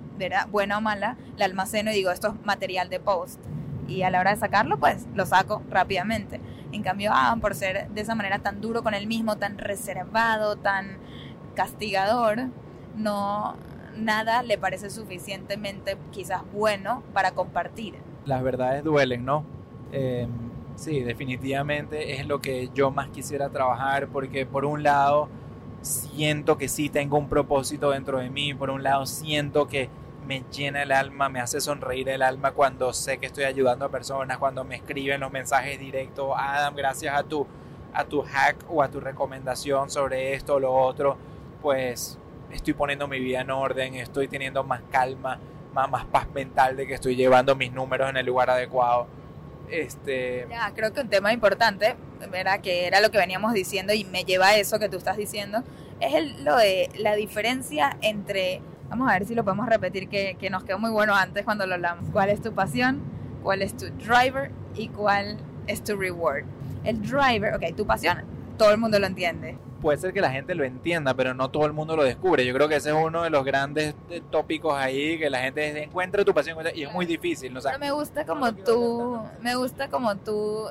buena 0.49 0.77
o 0.77 0.81
mala, 0.81 1.17
la 1.37 1.45
almaceno 1.45 1.91
y 1.91 1.95
digo, 1.95 2.11
esto 2.11 2.29
es 2.29 2.45
material 2.45 2.89
de 2.89 2.99
post. 2.99 3.39
Y 3.87 4.03
a 4.03 4.09
la 4.09 4.19
hora 4.19 4.31
de 4.31 4.37
sacarlo, 4.37 4.79
pues 4.79 5.05
lo 5.13 5.25
saco 5.25 5.61
rápidamente. 5.69 6.39
En 6.71 6.83
cambio, 6.83 7.11
ah, 7.13 7.35
por 7.39 7.53
ser 7.53 7.89
de 7.89 8.01
esa 8.01 8.15
manera 8.15 8.39
tan 8.39 8.61
duro 8.61 8.81
con 8.81 8.93
el 8.93 9.07
mismo, 9.07 9.37
tan 9.37 9.57
reservado, 9.57 10.55
tan 10.55 10.97
castigador, 11.55 12.47
no 12.95 13.55
nada 13.97 14.41
le 14.41 14.57
parece 14.57 14.89
suficientemente 14.89 15.97
quizás 16.11 16.41
bueno 16.51 17.03
para 17.13 17.31
compartir. 17.31 17.95
Las 18.25 18.41
verdades 18.41 18.83
duelen, 18.83 19.25
¿no? 19.25 19.45
Em, 19.91 20.29
sí, 20.75 21.01
definitivamente 21.01 22.19
es 22.19 22.27
lo 22.27 22.39
que 22.39 22.69
yo 22.73 22.91
más 22.91 23.09
quisiera 23.09 23.49
trabajar 23.49 24.07
porque 24.07 24.45
por 24.45 24.65
un 24.65 24.83
lado 24.83 25.29
siento 25.81 26.57
que 26.57 26.67
sí 26.67 26.89
tengo 26.89 27.17
un 27.17 27.29
propósito 27.29 27.91
dentro 27.91 28.19
de 28.19 28.29
mí, 28.29 28.53
por 28.53 28.69
un 28.69 28.83
lado 28.83 29.05
siento 29.05 29.67
que 29.67 29.89
me 30.25 30.43
llena 30.51 30.83
el 30.83 30.91
alma, 30.91 31.27
me 31.27 31.41
hace 31.41 31.59
sonreír 31.59 32.07
el 32.09 32.21
alma 32.21 32.51
cuando 32.51 32.93
sé 32.93 33.17
que 33.17 33.25
estoy 33.25 33.43
ayudando 33.43 33.85
a 33.85 33.89
personas, 33.89 34.37
cuando 34.37 34.63
me 34.63 34.75
escriben 34.75 35.19
los 35.19 35.31
mensajes 35.31 35.79
directos, 35.79 36.31
Adam, 36.37 36.75
gracias 36.75 37.13
a 37.13 37.23
tu, 37.23 37.45
a 37.93 38.05
tu 38.05 38.21
hack 38.21 38.57
o 38.69 38.81
a 38.81 38.89
tu 38.89 38.99
recomendación 39.01 39.89
sobre 39.89 40.33
esto 40.33 40.55
o 40.55 40.59
lo 40.59 40.73
otro 40.73 41.17
pues 41.61 42.19
estoy 42.51 42.73
poniendo 42.73 43.07
mi 43.07 43.19
vida 43.19 43.41
en 43.41 43.49
orden, 43.49 43.95
estoy 43.95 44.27
teniendo 44.27 44.63
más 44.63 44.81
calma, 44.91 45.39
más, 45.73 45.89
más 45.89 46.05
paz 46.05 46.27
mental 46.33 46.75
de 46.75 46.85
que 46.85 46.93
estoy 46.93 47.15
llevando 47.15 47.55
mis 47.55 47.71
números 47.71 48.09
en 48.09 48.17
el 48.17 48.25
lugar 48.25 48.49
adecuado. 48.49 49.07
Este... 49.69 50.45
Ya, 50.49 50.71
creo 50.75 50.93
que 50.93 51.01
un 51.01 51.09
tema 51.09 51.33
importante, 51.33 51.95
¿verdad? 52.31 52.61
que 52.61 52.87
era 52.87 53.01
lo 53.01 53.11
que 53.11 53.17
veníamos 53.17 53.53
diciendo 53.53 53.93
y 53.93 54.03
me 54.03 54.23
lleva 54.23 54.47
a 54.47 54.57
eso 54.57 54.79
que 54.79 54.89
tú 54.89 54.97
estás 54.97 55.17
diciendo, 55.17 55.63
es 55.99 56.13
el, 56.13 56.43
lo 56.43 56.57
de 56.57 56.89
la 56.97 57.15
diferencia 57.15 57.97
entre, 58.01 58.61
vamos 58.89 59.09
a 59.09 59.13
ver 59.13 59.25
si 59.25 59.35
lo 59.35 59.43
podemos 59.43 59.67
repetir, 59.67 60.09
que, 60.09 60.35
que 60.39 60.49
nos 60.49 60.63
quedó 60.63 60.79
muy 60.79 60.91
bueno 60.91 61.15
antes 61.15 61.43
cuando 61.43 61.65
lo 61.65 61.75
hablamos, 61.75 62.09
cuál 62.11 62.29
es 62.29 62.41
tu 62.41 62.53
pasión, 62.53 63.01
cuál 63.41 63.61
es 63.61 63.75
tu 63.75 63.87
driver 63.87 64.51
y 64.75 64.89
cuál 64.89 65.37
es 65.67 65.83
tu 65.83 65.95
reward. 65.95 66.43
El 66.83 67.01
driver, 67.01 67.55
ok, 67.55 67.75
tu 67.75 67.85
pasión, 67.85 68.23
todo 68.57 68.71
el 68.71 68.77
mundo 68.77 68.99
lo 68.99 69.07
entiende 69.07 69.57
puede 69.83 69.97
ser 69.97 70.13
que 70.13 70.21
la 70.21 70.31
gente 70.31 70.55
lo 70.55 70.63
entienda, 70.63 71.13
pero 71.13 71.33
no 71.33 71.49
todo 71.51 71.65
el 71.65 71.73
mundo 71.73 71.97
lo 71.97 72.05
descubre. 72.05 72.45
Yo 72.45 72.53
creo 72.53 72.69
que 72.69 72.77
ese 72.77 72.91
es 72.91 72.95
uno 72.95 73.23
de 73.23 73.29
los 73.29 73.43
grandes 73.43 73.93
eh, 74.09 74.21
tópicos 74.31 74.73
ahí, 74.73 75.19
que 75.19 75.29
la 75.29 75.39
gente 75.39 75.83
encuentra 75.83 76.23
tu 76.23 76.33
pasión 76.33 76.57
y 76.73 76.83
es 76.83 76.93
muy 76.93 77.05
difícil. 77.05 77.53
¿no? 77.53 77.59
me 77.77 77.91
gusta 77.91 78.25
como 78.25 78.53
tú, 78.53 79.19
me 79.41 79.55
gusta 79.55 79.89
como 79.89 80.15
tú 80.15 80.69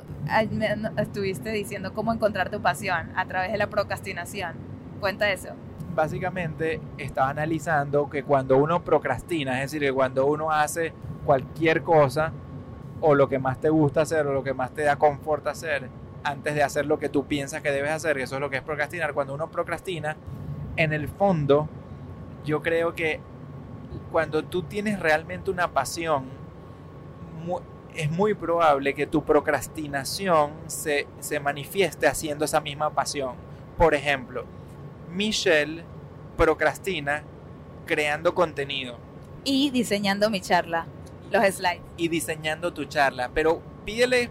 estuviste 0.96 1.50
diciendo 1.50 1.92
cómo 1.92 2.10
encontrar 2.10 2.48
tu 2.48 2.62
pasión 2.62 3.12
a 3.14 3.26
través 3.26 3.52
de 3.52 3.58
la 3.58 3.66
procrastinación. 3.66 4.54
Cuenta 4.98 5.30
eso. 5.30 5.50
Básicamente 5.94 6.80
estaba 6.96 7.28
analizando 7.28 8.08
que 8.08 8.22
cuando 8.22 8.56
uno 8.56 8.82
procrastina, 8.82 9.62
es 9.62 9.70
decir, 9.70 9.86
que 9.86 9.92
cuando 9.92 10.24
uno 10.24 10.50
hace 10.50 10.94
cualquier 11.26 11.82
cosa, 11.82 12.32
o 13.02 13.14
lo 13.14 13.28
que 13.28 13.38
más 13.38 13.60
te 13.60 13.68
gusta 13.68 14.00
hacer, 14.00 14.26
o 14.26 14.32
lo 14.32 14.42
que 14.42 14.54
más 14.54 14.70
te 14.70 14.84
da 14.84 14.96
confort 14.96 15.46
hacer, 15.48 15.90
antes 16.24 16.54
de 16.54 16.62
hacer 16.62 16.86
lo 16.86 16.98
que 16.98 17.08
tú 17.08 17.26
piensas 17.26 17.62
que 17.62 17.70
debes 17.70 17.90
hacer, 17.90 18.18
eso 18.18 18.36
es 18.36 18.40
lo 18.40 18.50
que 18.50 18.56
es 18.56 18.62
procrastinar. 18.62 19.14
Cuando 19.14 19.34
uno 19.34 19.50
procrastina, 19.50 20.16
en 20.76 20.92
el 20.92 21.08
fondo, 21.08 21.68
yo 22.44 22.62
creo 22.62 22.94
que 22.94 23.20
cuando 24.10 24.44
tú 24.44 24.62
tienes 24.62 25.00
realmente 25.00 25.50
una 25.50 25.72
pasión, 25.72 26.24
es 27.94 28.10
muy 28.10 28.34
probable 28.34 28.94
que 28.94 29.06
tu 29.06 29.24
procrastinación 29.24 30.52
se, 30.66 31.06
se 31.20 31.40
manifieste 31.40 32.06
haciendo 32.06 32.44
esa 32.44 32.60
misma 32.60 32.90
pasión. 32.90 33.34
Por 33.76 33.94
ejemplo, 33.94 34.44
Michelle 35.10 35.84
procrastina 36.36 37.22
creando 37.86 38.34
contenido. 38.34 38.96
Y 39.44 39.70
diseñando 39.70 40.30
mi 40.30 40.40
charla, 40.40 40.86
los 41.30 41.44
slides. 41.44 41.80
Y 41.96 42.08
diseñando 42.08 42.72
tu 42.72 42.84
charla. 42.84 43.30
Pero 43.34 43.60
pídele 43.84 44.30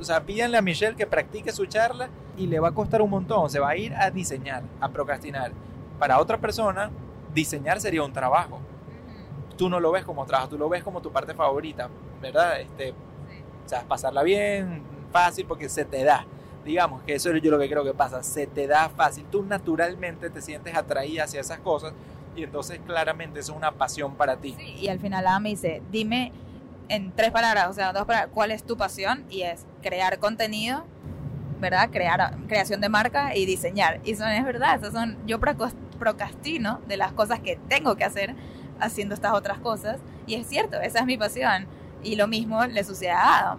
o 0.00 0.04
sea, 0.04 0.22
pídanle 0.22 0.56
a 0.56 0.62
Michelle 0.62 0.96
que 0.96 1.06
practique 1.06 1.52
su 1.52 1.66
charla 1.66 2.08
y 2.36 2.46
le 2.46 2.58
va 2.58 2.68
a 2.68 2.72
costar 2.72 3.02
un 3.02 3.10
montón. 3.10 3.50
Se 3.50 3.58
va 3.60 3.70
a 3.70 3.76
ir 3.76 3.94
a 3.94 4.10
diseñar, 4.10 4.62
a 4.80 4.88
procrastinar. 4.88 5.52
Para 5.98 6.18
otra 6.18 6.38
persona, 6.38 6.90
diseñar 7.34 7.80
sería 7.80 8.02
un 8.02 8.12
trabajo. 8.12 8.60
Tú 9.56 9.68
no 9.68 9.78
lo 9.78 9.92
ves 9.92 10.04
como 10.04 10.24
trabajo, 10.24 10.48
tú 10.48 10.58
lo 10.58 10.68
ves 10.68 10.82
como 10.82 11.02
tu 11.02 11.12
parte 11.12 11.34
favorita, 11.34 11.90
¿verdad? 12.22 12.60
Este, 12.60 12.92
O 12.92 13.68
sea, 13.68 13.82
pasarla 13.82 14.22
bien, 14.22 14.82
fácil, 15.12 15.44
porque 15.46 15.68
se 15.68 15.84
te 15.84 16.02
da. 16.02 16.24
Digamos 16.64 17.02
que 17.02 17.14
eso 17.14 17.30
es 17.30 17.42
yo 17.42 17.50
lo 17.50 17.58
que 17.58 17.68
creo 17.68 17.84
que 17.84 17.94
pasa, 17.94 18.22
se 18.22 18.46
te 18.46 18.66
da 18.66 18.88
fácil. 18.88 19.26
Tú 19.30 19.42
naturalmente 19.42 20.30
te 20.30 20.40
sientes 20.40 20.74
atraída 20.74 21.24
hacia 21.24 21.40
esas 21.40 21.58
cosas 21.58 21.92
y 22.36 22.44
entonces 22.44 22.80
claramente 22.86 23.40
eso 23.40 23.52
es 23.52 23.58
una 23.58 23.72
pasión 23.72 24.14
para 24.14 24.36
ti. 24.36 24.54
Sí, 24.58 24.76
y 24.80 24.88
al 24.88 24.98
final 24.98 25.26
Adam 25.26 25.42
me 25.42 25.50
dice, 25.50 25.82
dime 25.90 26.32
en 26.88 27.12
tres 27.12 27.30
palabras, 27.30 27.68
o 27.68 27.72
sea, 27.72 27.92
dos 27.92 28.04
palabras, 28.04 28.30
¿cuál 28.32 28.50
es 28.50 28.64
tu 28.64 28.76
pasión? 28.76 29.24
Y 29.30 29.42
es 29.42 29.64
crear 29.82 30.18
contenido, 30.18 30.84
¿verdad? 31.60 31.90
Crear 31.90 32.36
creación 32.48 32.80
de 32.80 32.88
marca 32.88 33.36
y 33.36 33.46
diseñar. 33.46 34.00
Y 34.04 34.14
son, 34.14 34.28
es 34.28 34.44
verdad, 34.44 34.76
esas 34.76 34.92
son, 34.92 35.16
yo 35.26 35.38
procrastino 35.98 36.80
de 36.88 36.96
las 36.96 37.12
cosas 37.12 37.40
que 37.40 37.58
tengo 37.68 37.96
que 37.96 38.04
hacer 38.04 38.34
haciendo 38.80 39.14
estas 39.14 39.32
otras 39.32 39.58
cosas. 39.58 39.98
Y 40.26 40.34
es 40.34 40.46
cierto, 40.46 40.80
esa 40.80 41.00
es 41.00 41.06
mi 41.06 41.16
pasión. 41.16 41.66
Y 42.02 42.16
lo 42.16 42.26
mismo 42.26 42.64
le 42.64 42.82
sucede 42.84 43.10
a 43.10 43.38
Adam. 43.38 43.58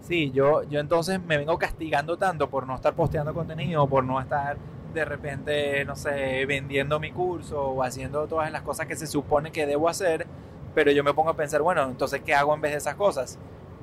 Sí, 0.00 0.30
yo, 0.32 0.64
yo 0.64 0.80
entonces 0.80 1.22
me 1.22 1.36
vengo 1.36 1.58
castigando 1.58 2.16
tanto 2.16 2.48
por 2.48 2.66
no 2.66 2.74
estar 2.74 2.94
posteando 2.94 3.32
contenido, 3.34 3.86
por 3.86 4.04
no 4.04 4.20
estar 4.20 4.56
de 4.92 5.04
repente, 5.04 5.84
no 5.84 5.96
sé, 5.96 6.44
vendiendo 6.44 7.00
mi 7.00 7.12
curso 7.12 7.68
o 7.68 7.82
haciendo 7.82 8.26
todas 8.26 8.50
las 8.50 8.62
cosas 8.62 8.86
que 8.86 8.96
se 8.96 9.06
supone 9.06 9.50
que 9.50 9.64
debo 9.64 9.88
hacer 9.88 10.26
pero 10.74 10.90
yo 10.90 11.04
me 11.04 11.12
pongo 11.14 11.30
a 11.30 11.36
pensar, 11.36 11.62
bueno, 11.62 11.84
entonces, 11.84 12.22
¿qué 12.24 12.34
hago 12.34 12.54
en 12.54 12.60
vez 12.60 12.72
de 12.72 12.78
esas 12.78 12.94
cosas? 12.94 13.38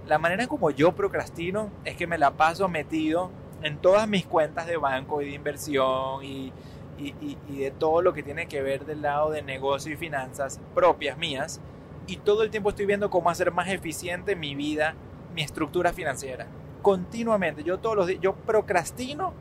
La 0.10 0.18
manera 0.18 0.48
como 0.48 0.72
yo 0.72 0.96
procrastino 0.96 1.70
es 1.86 1.96
que 1.96 2.08
me 2.08 2.18
la 2.18 2.32
paso 2.32 2.68
metido 2.68 3.30
en 3.62 3.78
todas 3.78 4.08
mis 4.08 4.26
cuentas 4.26 4.66
de 4.66 4.76
banco 4.76 5.22
y 5.22 5.26
de 5.26 5.36
inversión 5.36 6.24
y, 6.24 6.52
y, 6.98 7.38
y, 7.48 7.58
de 7.60 7.70
todo 7.70 8.02
lo 8.02 8.12
que 8.12 8.24
tiene 8.24 8.48
que 8.48 8.64
ver 8.64 8.88
del 8.88 9.04
lado 9.04 9.30
de 9.30 9.44
negocio 9.44 9.94
y 9.94 9.98
finanzas 9.98 10.60
propias 10.74 11.16
mías. 11.20 11.62
Y 12.08 12.18
todo 12.18 12.42
el 12.42 12.50
tiempo 12.50 12.70
estoy 12.72 12.88
viendo 12.88 13.12
cómo 13.12 13.30
hacer 13.30 13.52
más 13.52 13.68
eficiente 13.68 14.36
mi 14.36 14.56
vida, 14.56 14.96
mi 15.36 15.44
estructura 15.44 15.94
financiera. 15.94 16.48
Continuamente, 16.82 17.64
yo 17.64 17.78
todos 17.78 17.96
los 17.96 18.08
días, 18.08 18.20
yo 18.20 18.34
procrastino 18.34 19.32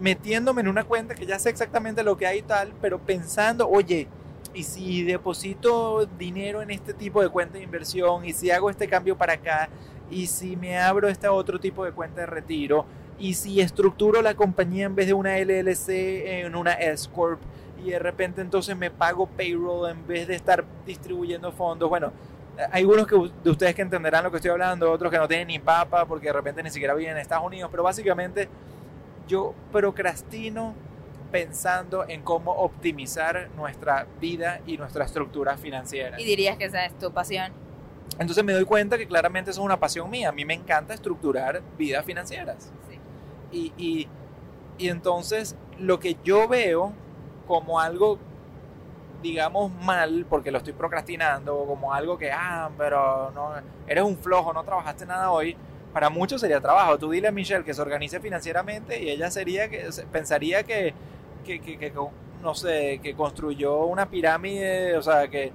metiéndome 0.00 0.62
en 0.62 0.66
una 0.66 0.82
cuenta 0.82 1.14
que 1.14 1.24
ya 1.24 1.38
sé 1.38 1.50
exactamente 1.50 2.02
lo 2.02 2.16
que 2.16 2.26
hay 2.26 2.38
y 2.40 2.42
tal, 2.42 2.72
pero 2.80 2.98
pensando, 2.98 3.68
oye, 3.68 4.08
y 4.54 4.62
si 4.62 5.02
deposito 5.02 6.06
dinero 6.18 6.62
en 6.62 6.70
este 6.70 6.94
tipo 6.94 7.20
de 7.20 7.28
cuenta 7.28 7.58
de 7.58 7.64
inversión, 7.64 8.24
y 8.24 8.32
si 8.32 8.50
hago 8.50 8.70
este 8.70 8.88
cambio 8.88 9.16
para 9.16 9.34
acá, 9.34 9.68
y 10.10 10.26
si 10.26 10.56
me 10.56 10.78
abro 10.78 11.08
este 11.08 11.26
otro 11.28 11.58
tipo 11.58 11.84
de 11.84 11.92
cuenta 11.92 12.20
de 12.20 12.26
retiro, 12.26 12.86
y 13.18 13.34
si 13.34 13.60
estructuro 13.60 14.22
la 14.22 14.34
compañía 14.34 14.86
en 14.86 14.94
vez 14.94 15.08
de 15.08 15.14
una 15.14 15.38
LLC 15.38 15.88
en 15.88 16.54
una 16.54 16.72
S 16.74 17.08
Corp, 17.12 17.40
y 17.84 17.90
de 17.90 17.98
repente 17.98 18.40
entonces 18.40 18.76
me 18.76 18.90
pago 18.90 19.26
payroll 19.26 19.90
en 19.90 20.06
vez 20.06 20.28
de 20.28 20.36
estar 20.36 20.64
distribuyendo 20.86 21.52
fondos, 21.52 21.88
bueno, 21.88 22.12
hay 22.70 22.82
algunos 22.82 23.08
de 23.42 23.50
ustedes 23.50 23.74
que 23.74 23.82
entenderán 23.82 24.22
lo 24.22 24.30
que 24.30 24.36
estoy 24.36 24.52
hablando, 24.52 24.90
otros 24.90 25.10
que 25.10 25.18
no 25.18 25.26
tienen 25.26 25.48
ni 25.48 25.58
papa 25.58 26.04
porque 26.06 26.28
de 26.28 26.32
repente 26.32 26.62
ni 26.62 26.70
siquiera 26.70 26.94
viven 26.94 27.12
en 27.12 27.18
Estados 27.18 27.44
Unidos, 27.44 27.68
pero 27.70 27.82
básicamente 27.82 28.48
yo 29.26 29.54
procrastino 29.72 30.74
pensando 31.34 32.08
en 32.08 32.22
cómo 32.22 32.52
optimizar 32.52 33.50
nuestra 33.56 34.06
vida 34.20 34.60
y 34.68 34.78
nuestra 34.78 35.04
estructura 35.04 35.56
financiera. 35.56 36.20
Y 36.20 36.24
dirías 36.24 36.56
que 36.56 36.66
esa 36.66 36.84
es 36.84 36.96
tu 36.96 37.12
pasión. 37.12 37.52
Entonces 38.20 38.44
me 38.44 38.52
doy 38.52 38.64
cuenta 38.64 38.96
que 38.96 39.08
claramente 39.08 39.50
eso 39.50 39.60
es 39.60 39.64
una 39.64 39.80
pasión 39.80 40.08
mía. 40.08 40.28
A 40.28 40.32
mí 40.32 40.44
me 40.44 40.54
encanta 40.54 40.94
estructurar 40.94 41.60
vidas 41.76 42.04
financieras. 42.04 42.70
Sí. 42.88 43.00
Y, 43.50 43.72
y, 43.76 44.08
y 44.78 44.90
entonces 44.90 45.56
lo 45.80 45.98
que 45.98 46.16
yo 46.22 46.46
veo 46.46 46.92
como 47.48 47.80
algo, 47.80 48.16
digamos, 49.20 49.72
mal, 49.72 50.26
porque 50.30 50.52
lo 50.52 50.58
estoy 50.58 50.74
procrastinando, 50.74 51.64
como 51.66 51.92
algo 51.92 52.16
que, 52.16 52.30
ah, 52.30 52.70
pero 52.78 53.32
no, 53.32 53.54
eres 53.88 54.04
un 54.04 54.16
flojo, 54.18 54.52
no 54.52 54.62
trabajaste 54.62 55.04
nada 55.04 55.32
hoy, 55.32 55.56
para 55.92 56.10
muchos 56.10 56.40
sería 56.40 56.60
trabajo. 56.60 56.96
Tú 56.96 57.10
dile 57.10 57.26
a 57.26 57.32
Michelle 57.32 57.64
que 57.64 57.74
se 57.74 57.82
organice 57.82 58.20
financieramente 58.20 59.02
y 59.02 59.10
ella 59.10 59.32
sería 59.32 59.68
que 59.68 59.88
pensaría 60.12 60.62
que, 60.62 60.94
que, 61.44 61.60
que, 61.60 61.78
que 61.78 61.92
no 62.42 62.54
sé, 62.54 62.98
que 63.02 63.14
construyó 63.14 63.84
una 63.84 64.08
pirámide, 64.10 64.96
o 64.96 65.02
sea, 65.02 65.28
que, 65.28 65.52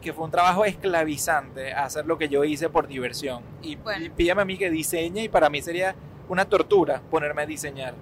que 0.00 0.12
fue 0.12 0.24
un 0.24 0.30
trabajo 0.30 0.64
esclavizante 0.64 1.72
hacer 1.72 2.06
lo 2.06 2.18
que 2.18 2.28
yo 2.28 2.42
hice 2.44 2.68
por 2.68 2.88
diversión. 2.88 3.42
Y, 3.62 3.76
Bueno. 3.76 4.04
y 4.04 4.10
pídame 4.10 4.42
a 4.42 4.44
mí 4.44 4.58
que 4.58 4.70
diseñe 4.70 5.22
y 5.24 5.28
para 5.28 5.48
mí 5.48 5.62
sería 5.62 5.94
una 6.28 6.44
tortura 6.44 7.00
ponerme 7.10 7.42
a 7.42 7.46
diseñar. 7.46 7.94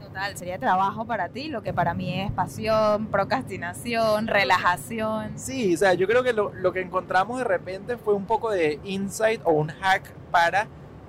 Total, 0.00 0.36
sería 0.38 0.58
trabajo 0.58 1.04
para 1.04 1.28
ti, 1.28 1.48
lo 1.48 1.62
que 1.62 1.74
para 1.74 1.92
mí 1.94 2.20
es 2.20 2.30
pasión, 2.32 3.06
procrastinación, 3.08 4.26
relajación. 4.26 5.38
Sí, 5.38 5.74
o 5.74 5.78
sea, 5.78 5.94
yo 5.94 6.06
creo 6.06 6.22
que 6.22 6.32
lo, 6.32 6.52
lo 6.54 6.72
que 6.72 6.80
encontramos 6.80 7.38
de 7.38 7.44
repente 7.44 7.96
fue 7.98 8.14
un 8.14 8.24
poco 8.24 8.50
de 8.50 8.80
insight 8.84 9.40
o 9.44 9.50
un 9.50 9.68
hack 9.68 10.10
para 10.30 10.66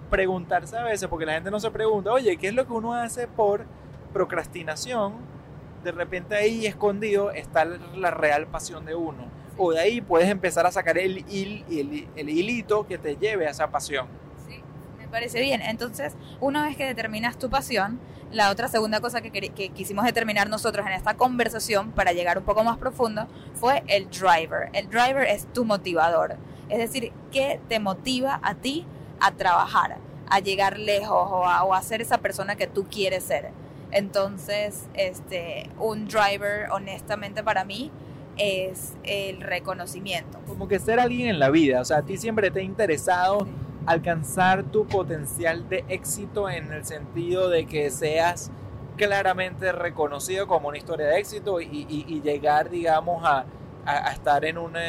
preguntarse 0.09 0.75
a 0.75 0.83
veces, 0.83 1.07
porque 1.07 1.25
la 1.25 1.33
gente 1.33 1.51
no 1.51 1.59
se 1.59 1.69
pregunta, 1.71 2.11
oye, 2.11 2.35
¿qué 2.37 2.47
es 2.47 2.53
lo 2.53 2.65
que 2.65 2.73
uno 2.73 2.93
hace 2.93 3.27
por 3.27 3.65
procrastinación? 4.13 5.13
De 5.83 5.91
repente 5.91 6.35
ahí 6.35 6.65
escondido 6.65 7.31
está 7.31 7.65
la 7.65 8.11
real 8.11 8.47
pasión 8.47 8.85
de 8.85 8.95
uno. 8.95 9.25
O 9.57 9.71
de 9.71 9.79
ahí 9.79 10.01
puedes 10.01 10.29
empezar 10.29 10.65
a 10.65 10.71
sacar 10.71 10.97
el, 10.97 11.25
hil- 11.25 11.65
el, 11.69 12.07
el 12.15 12.29
hilito 12.29 12.87
que 12.87 12.97
te 12.97 13.17
lleve 13.17 13.47
a 13.47 13.51
esa 13.51 13.69
pasión. 13.71 14.07
Sí, 14.47 14.61
me 14.97 15.07
parece 15.07 15.41
bien. 15.41 15.61
Entonces, 15.61 16.15
una 16.39 16.65
vez 16.65 16.77
que 16.77 16.85
determinas 16.85 17.37
tu 17.37 17.49
pasión, 17.49 17.99
la 18.31 18.51
otra 18.51 18.67
segunda 18.67 19.01
cosa 19.01 19.21
que, 19.21 19.31
quisimos 19.73 20.05
determinar 20.05 20.49
nosotros 20.49 20.85
en 20.85 20.93
esta 20.93 21.15
conversación 21.15 21.91
para 21.91 22.13
llegar 22.13 22.37
un 22.37 22.43
poco 22.43 22.63
más 22.63 22.77
profundo 22.77 23.27
fue 23.53 23.83
el 23.87 24.09
driver. 24.09 24.69
El 24.73 24.89
driver 24.89 25.27
es 25.27 25.51
tu 25.51 25.65
motivador. 25.65 26.35
Es 26.69 26.77
decir, 26.77 27.11
¿qué 27.31 27.59
te 27.67 27.79
motiva 27.79 28.39
a 28.43 28.53
ti 28.55 28.85
a 29.19 29.31
trabajar, 29.31 29.97
a 30.29 30.39
llegar 30.39 30.77
lejos 30.77 31.27
o 31.31 31.73
a 31.73 31.81
ser 31.81 32.01
esa 32.01 32.19
persona 32.19 32.55
que 32.55 32.67
tú 32.67 32.85
quieres 32.89 33.23
ser? 33.23 33.49
Entonces, 33.91 34.87
este, 34.93 35.69
un 35.79 36.07
driver, 36.07 36.69
honestamente 36.71 37.43
para 37.43 37.63
mí, 37.65 37.91
es 38.37 38.93
el 39.03 39.41
reconocimiento. 39.41 40.39
Como 40.47 40.67
que 40.67 40.79
ser 40.79 40.99
alguien 40.99 41.27
en 41.29 41.39
la 41.39 41.49
vida, 41.49 41.81
o 41.81 41.85
sea, 41.85 41.97
a 41.97 42.01
ti 42.03 42.17
siempre 42.17 42.51
te 42.51 42.59
ha 42.59 42.63
interesado 42.63 43.47
alcanzar 43.85 44.63
tu 44.63 44.85
potencial 44.85 45.67
de 45.67 45.83
éxito 45.89 46.49
en 46.49 46.71
el 46.71 46.85
sentido 46.85 47.49
de 47.49 47.65
que 47.65 47.89
seas 47.89 48.51
claramente 48.97 49.71
reconocido 49.71 50.45
como 50.47 50.67
una 50.67 50.77
historia 50.77 51.07
de 51.07 51.19
éxito 51.19 51.59
y, 51.61 51.65
y- 51.89 52.05
y 52.07 52.21
llegar, 52.21 52.69
digamos, 52.69 53.23
a, 53.25 53.45
a- 53.85 54.09
a 54.09 54.11
estar 54.11 54.45
en 54.45 54.57
una, 54.57 54.81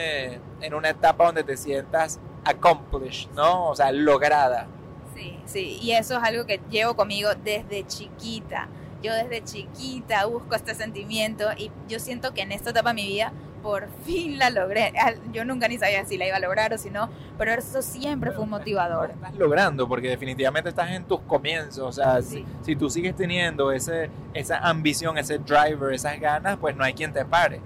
en 0.60 0.74
una 0.74 0.90
etapa 0.90 1.26
donde 1.26 1.44
te 1.44 1.56
sientas 1.56 2.20
accomplished, 2.44 3.30
¿no? 3.34 3.68
O 3.70 3.76
sea, 3.76 3.92
lograda. 3.92 4.66
Sí, 5.14 5.38
sí, 5.46 5.78
y 5.80 5.92
eso 5.92 6.16
es 6.18 6.22
algo 6.22 6.44
que 6.46 6.60
llevo 6.70 6.94
conmigo 6.94 7.30
desde 7.42 7.86
chiquita. 7.86 8.68
Yo 9.02 9.14
desde 9.14 9.42
chiquita 9.44 10.26
busco 10.26 10.54
este 10.54 10.74
sentimiento 10.74 11.44
y 11.56 11.70
yo 11.88 11.98
siento 11.98 12.34
que 12.34 12.42
en 12.42 12.52
esta 12.52 12.70
etapa 12.70 12.90
de 12.90 12.94
mi 12.94 13.06
vida 13.06 13.32
por 13.62 13.88
fin 14.06 14.38
la 14.38 14.50
logré. 14.50 14.92
Yo 15.32 15.44
nunca 15.44 15.68
ni 15.68 15.78
sabía 15.78 16.04
si 16.06 16.16
la 16.16 16.26
iba 16.26 16.36
a 16.36 16.40
lograr 16.40 16.72
o 16.72 16.78
si 16.78 16.90
no, 16.90 17.10
pero 17.38 17.52
eso 17.52 17.82
siempre 17.82 18.30
fue 18.32 18.44
un 18.44 18.50
motivador. 18.50 19.10
Estás 19.10 19.34
logrando 19.34 19.86
porque 19.88 20.08
definitivamente 20.08 20.70
estás 20.70 20.90
en 20.90 21.04
tus 21.04 21.20
comienzos, 21.20 21.78
o 21.80 21.92
sea, 21.92 22.22
Sí. 22.22 22.46
si, 22.62 22.64
si 22.64 22.76
tú 22.76 22.88
sigues 22.90 23.14
teniendo 23.16 23.70
ese, 23.72 24.10
esa 24.34 24.58
ambición, 24.58 25.18
ese 25.18 25.38
driver, 25.38 25.92
esas 25.92 26.18
ganas, 26.20 26.56
pues 26.58 26.74
no 26.76 26.84
hay 26.84 26.94
quien 26.94 27.12
te 27.12 27.24
pare. 27.24 27.60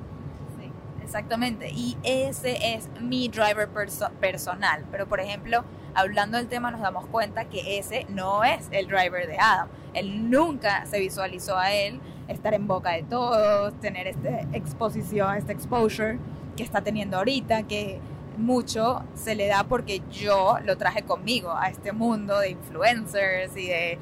Exactamente. 1.05 1.71
Y 1.71 1.97
ese 2.03 2.75
es 2.75 2.89
mi 3.01 3.29
driver 3.29 3.69
perso- 3.73 4.11
personal. 4.21 4.85
Pero, 4.91 5.07
por 5.07 5.21
ejemplo, 5.21 5.65
hablando 5.95 6.39
del 6.39 6.49
tema, 6.49 6.71
nos 6.71 6.81
damos 6.81 7.07
cuenta 7.07 7.45
que 7.45 7.79
ese 7.79 8.07
no 8.09 8.43
es 8.43 8.69
el 8.71 8.87
driver 8.89 9.27
de 9.27 9.37
Adam. 9.39 9.69
Él 9.93 10.31
nunca 10.31 10.87
se 10.87 10.99
visualizó 10.99 11.57
a 11.57 11.73
él 11.73 12.01
estar 12.29 12.55
en 12.55 12.67
boca 12.67 12.93
de 12.93 13.03
todos, 13.03 13.79
tener 13.81 14.07
esta 14.07 14.41
exposición, 14.55 15.37
este 15.37 15.53
exposure 15.53 16.19
que 16.57 16.63
está 16.63 16.81
teniendo 16.81 17.19
ahorita, 17.19 17.65
que 17.65 18.01
mucho 18.39 19.05
se 19.15 19.35
le 19.37 19.47
da 19.47 19.65
porque 19.65 20.03
yo 20.11 20.57
lo 20.65 20.77
traje 20.77 21.03
conmigo 21.03 21.53
a 21.57 21.69
este 21.69 21.93
mundo 21.93 22.39
de 22.41 22.51
influencers 22.51 23.57
y 23.57 23.69
de, 23.69 23.99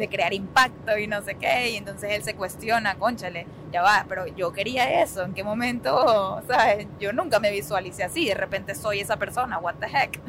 de 0.00 0.08
crear 0.08 0.32
impacto 0.34 0.98
y 0.98 1.06
no 1.06 1.22
sé 1.22 1.36
qué, 1.36 1.70
y 1.70 1.76
entonces 1.76 2.10
él 2.12 2.22
se 2.22 2.34
cuestiona, 2.34 2.96
conchale, 2.96 3.46
ya 3.72 3.82
va, 3.82 4.04
pero 4.08 4.26
yo 4.26 4.52
quería 4.52 5.02
eso, 5.02 5.22
¿en 5.22 5.34
qué 5.34 5.44
momento? 5.44 6.42
¿Sabes? 6.48 6.88
Yo 6.98 7.12
nunca 7.12 7.38
me 7.38 7.52
visualicé 7.52 8.02
así, 8.02 8.26
de 8.26 8.34
repente 8.34 8.74
soy 8.74 9.00
esa 9.00 9.16
persona, 9.16 9.58
what 9.58 9.74
the 9.76 9.86
heck. 9.86 10.20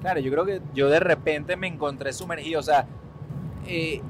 Claro, 0.00 0.20
yo 0.20 0.30
creo 0.32 0.44
que 0.44 0.60
yo 0.74 0.88
de 0.88 1.00
repente 1.00 1.56
me 1.56 1.68
encontré 1.68 2.12
sumergido, 2.12 2.60
o 2.60 2.62
sea, 2.62 2.86
eh, 3.66 4.02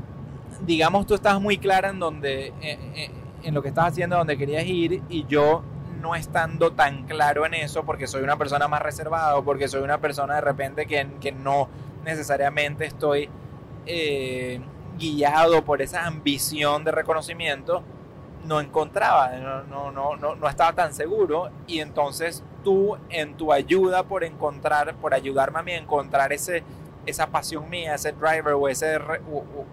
digamos 0.65 1.07
tú 1.07 1.15
estabas 1.15 1.41
muy 1.41 1.59
clara 1.59 1.91
en 1.91 1.99
donde, 1.99 2.47
eh, 2.63 2.79
eh, 2.95 3.11
en 3.43 3.55
lo 3.55 3.63
que 3.63 3.69
estabas 3.69 3.93
haciendo, 3.93 4.17
donde 4.17 4.39
querías 4.39 4.65
ir, 4.65 5.03
y 5.09 5.27
yo 5.27 5.63
no 6.01 6.15
estando 6.15 6.73
tan 6.73 7.05
claro 7.05 7.47
en 7.47 7.55
eso, 7.55 7.85
porque 7.85 8.07
soy 8.07 8.23
una 8.23 8.37
persona 8.37 8.69
más 8.69 8.83
reservada, 8.83 9.37
o 9.37 9.45
porque 9.45 9.69
soy 9.69 9.83
una 9.83 9.99
persona 9.99 10.37
de 10.37 10.41
repente 10.41 10.87
que, 10.87 11.07
que 11.21 11.33
no 11.33 11.69
necesariamente 12.05 12.85
estoy 12.85 13.29
guiado 14.99 15.65
por 15.65 15.83
esa 15.83 16.07
ambición 16.07 16.85
de 16.85 16.93
reconocimiento, 16.93 17.83
no 18.45 18.61
encontraba, 18.61 19.31
no, 19.39 19.91
no, 19.91 20.17
no, 20.17 20.37
no, 20.37 20.49
estaba 20.49 20.75
tan 20.75 20.93
seguro, 20.93 21.51
y 21.67 21.81
entonces 21.81 22.45
tú 22.63 22.97
en 23.09 23.37
tu 23.37 23.53
ayuda 23.53 24.05
por 24.05 24.25
encontrar, 24.25 24.95
por 24.97 25.15
ayudarme 25.15 25.59
a 25.59 25.63
mí 25.63 25.73
a 25.73 25.79
encontrar 25.79 26.33
ese, 26.33 26.63
esa 27.07 27.29
pasión 27.29 27.69
mía, 27.69 27.95
ese 27.95 28.13
driver 28.13 28.53
o, 28.53 28.69
ese, 28.69 28.99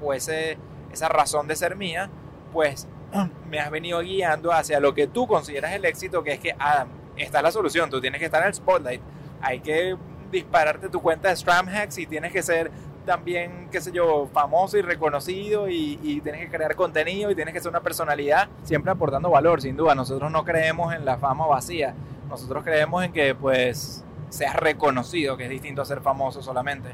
o, 0.02 0.14
ese, 0.14 0.58
esa 0.92 1.10
razón 1.10 1.48
de 1.48 1.56
ser 1.56 1.76
mía, 1.76 2.10
pues 2.54 2.88
me 3.50 3.60
has 3.60 3.70
venido 3.72 4.00
guiando 4.00 4.52
hacia 4.52 4.80
lo 4.80 4.94
que 4.94 5.08
tú 5.08 5.28
consideras 5.28 5.74
el 5.74 5.86
éxito, 5.86 6.24
que 6.24 6.34
es 6.34 6.40
que, 6.40 6.56
Adam, 6.58 6.90
esta 7.18 7.40
es 7.40 7.44
la 7.44 7.52
solución, 7.52 7.90
tú 7.90 8.00
tienes 8.00 8.20
que 8.20 8.26
estar 8.26 8.42
en 8.42 8.48
el 8.48 8.54
spotlight, 8.54 9.02
hay 9.42 9.60
que 9.60 9.98
dispararte 10.32 10.88
tu 10.88 11.02
cuenta 11.02 11.28
de 11.28 11.36
Stram 11.36 11.68
Hacks 11.68 11.98
y 11.98 12.08
tienes 12.08 12.32
que 12.32 12.42
ser 12.42 12.72
también, 13.06 13.70
qué 13.72 13.82
sé 13.82 13.92
yo, 13.92 14.28
famoso 14.32 14.78
y 14.78 14.82
reconocido 14.82 15.70
y, 15.70 16.22
tienes 16.22 16.42
que 16.42 16.50
crear 16.50 16.76
contenido 16.76 17.32
y 17.32 17.36
tienes 17.36 17.54
que 17.54 17.60
ser 17.60 17.70
una 17.70 17.82
personalidad, 17.82 18.48
siempre 18.64 18.92
aportando 18.92 19.30
valor, 19.30 19.62
sin 19.62 19.76
duda. 19.76 19.96
Nosotros 19.96 20.32
no 20.32 20.44
creemos 20.44 20.94
en 20.94 21.06
la 21.06 21.18
fama 21.18 21.48
vacía, 21.48 21.94
nosotros 22.30 22.64
creemos 22.64 23.04
en 23.04 23.12
que 23.12 23.36
pues 23.36 24.04
seas 24.30 24.56
reconocido, 24.56 25.38
que 25.38 25.46
es 25.46 25.50
distinto 25.50 25.82
a 25.82 25.86
ser 25.86 26.02
famoso 26.02 26.42
solamente, 26.42 26.90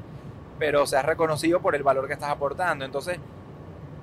pero 0.58 0.86
seas 0.88 1.06
reconocido 1.06 1.62
por 1.62 1.76
el 1.76 1.84
valor 1.84 2.08
que 2.08 2.14
estás 2.14 2.30
aportando. 2.30 2.86
Entonces, 2.86 3.20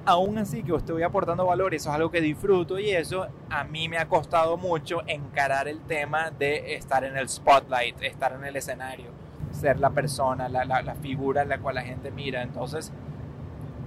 aún 0.05 0.39
así 0.39 0.63
que 0.63 0.75
estoy 0.75 1.03
aportando 1.03 1.47
valor, 1.47 1.75
eso 1.75 1.91
es 1.91 1.95
algo 1.95 2.11
que 2.11 2.21
disfruto 2.21 2.79
y 2.79 2.91
eso 2.91 3.27
a 3.51 3.65
mí 3.65 3.89
me 3.89 3.99
ha 3.99 4.09
costado 4.09 4.57
mucho 4.57 5.03
encarar 5.07 5.69
el 5.69 5.81
tema 5.81 6.31
de 6.31 6.75
estar 6.75 7.05
en 7.05 7.17
el 7.17 7.29
spotlight, 7.29 8.03
estar 8.03 8.33
en 8.33 8.45
el 8.45 8.57
escenario, 8.57 9.07
ser 9.55 9.79
la 9.81 9.91
persona, 9.91 10.49
la, 10.49 10.65
la, 10.65 10.83
la 10.83 10.95
figura 10.95 11.43
en 11.43 11.49
la 11.49 11.59
cual 11.59 11.77
la 11.77 11.83
gente 11.83 12.11
mira. 12.11 12.43
Entonces 12.43 12.93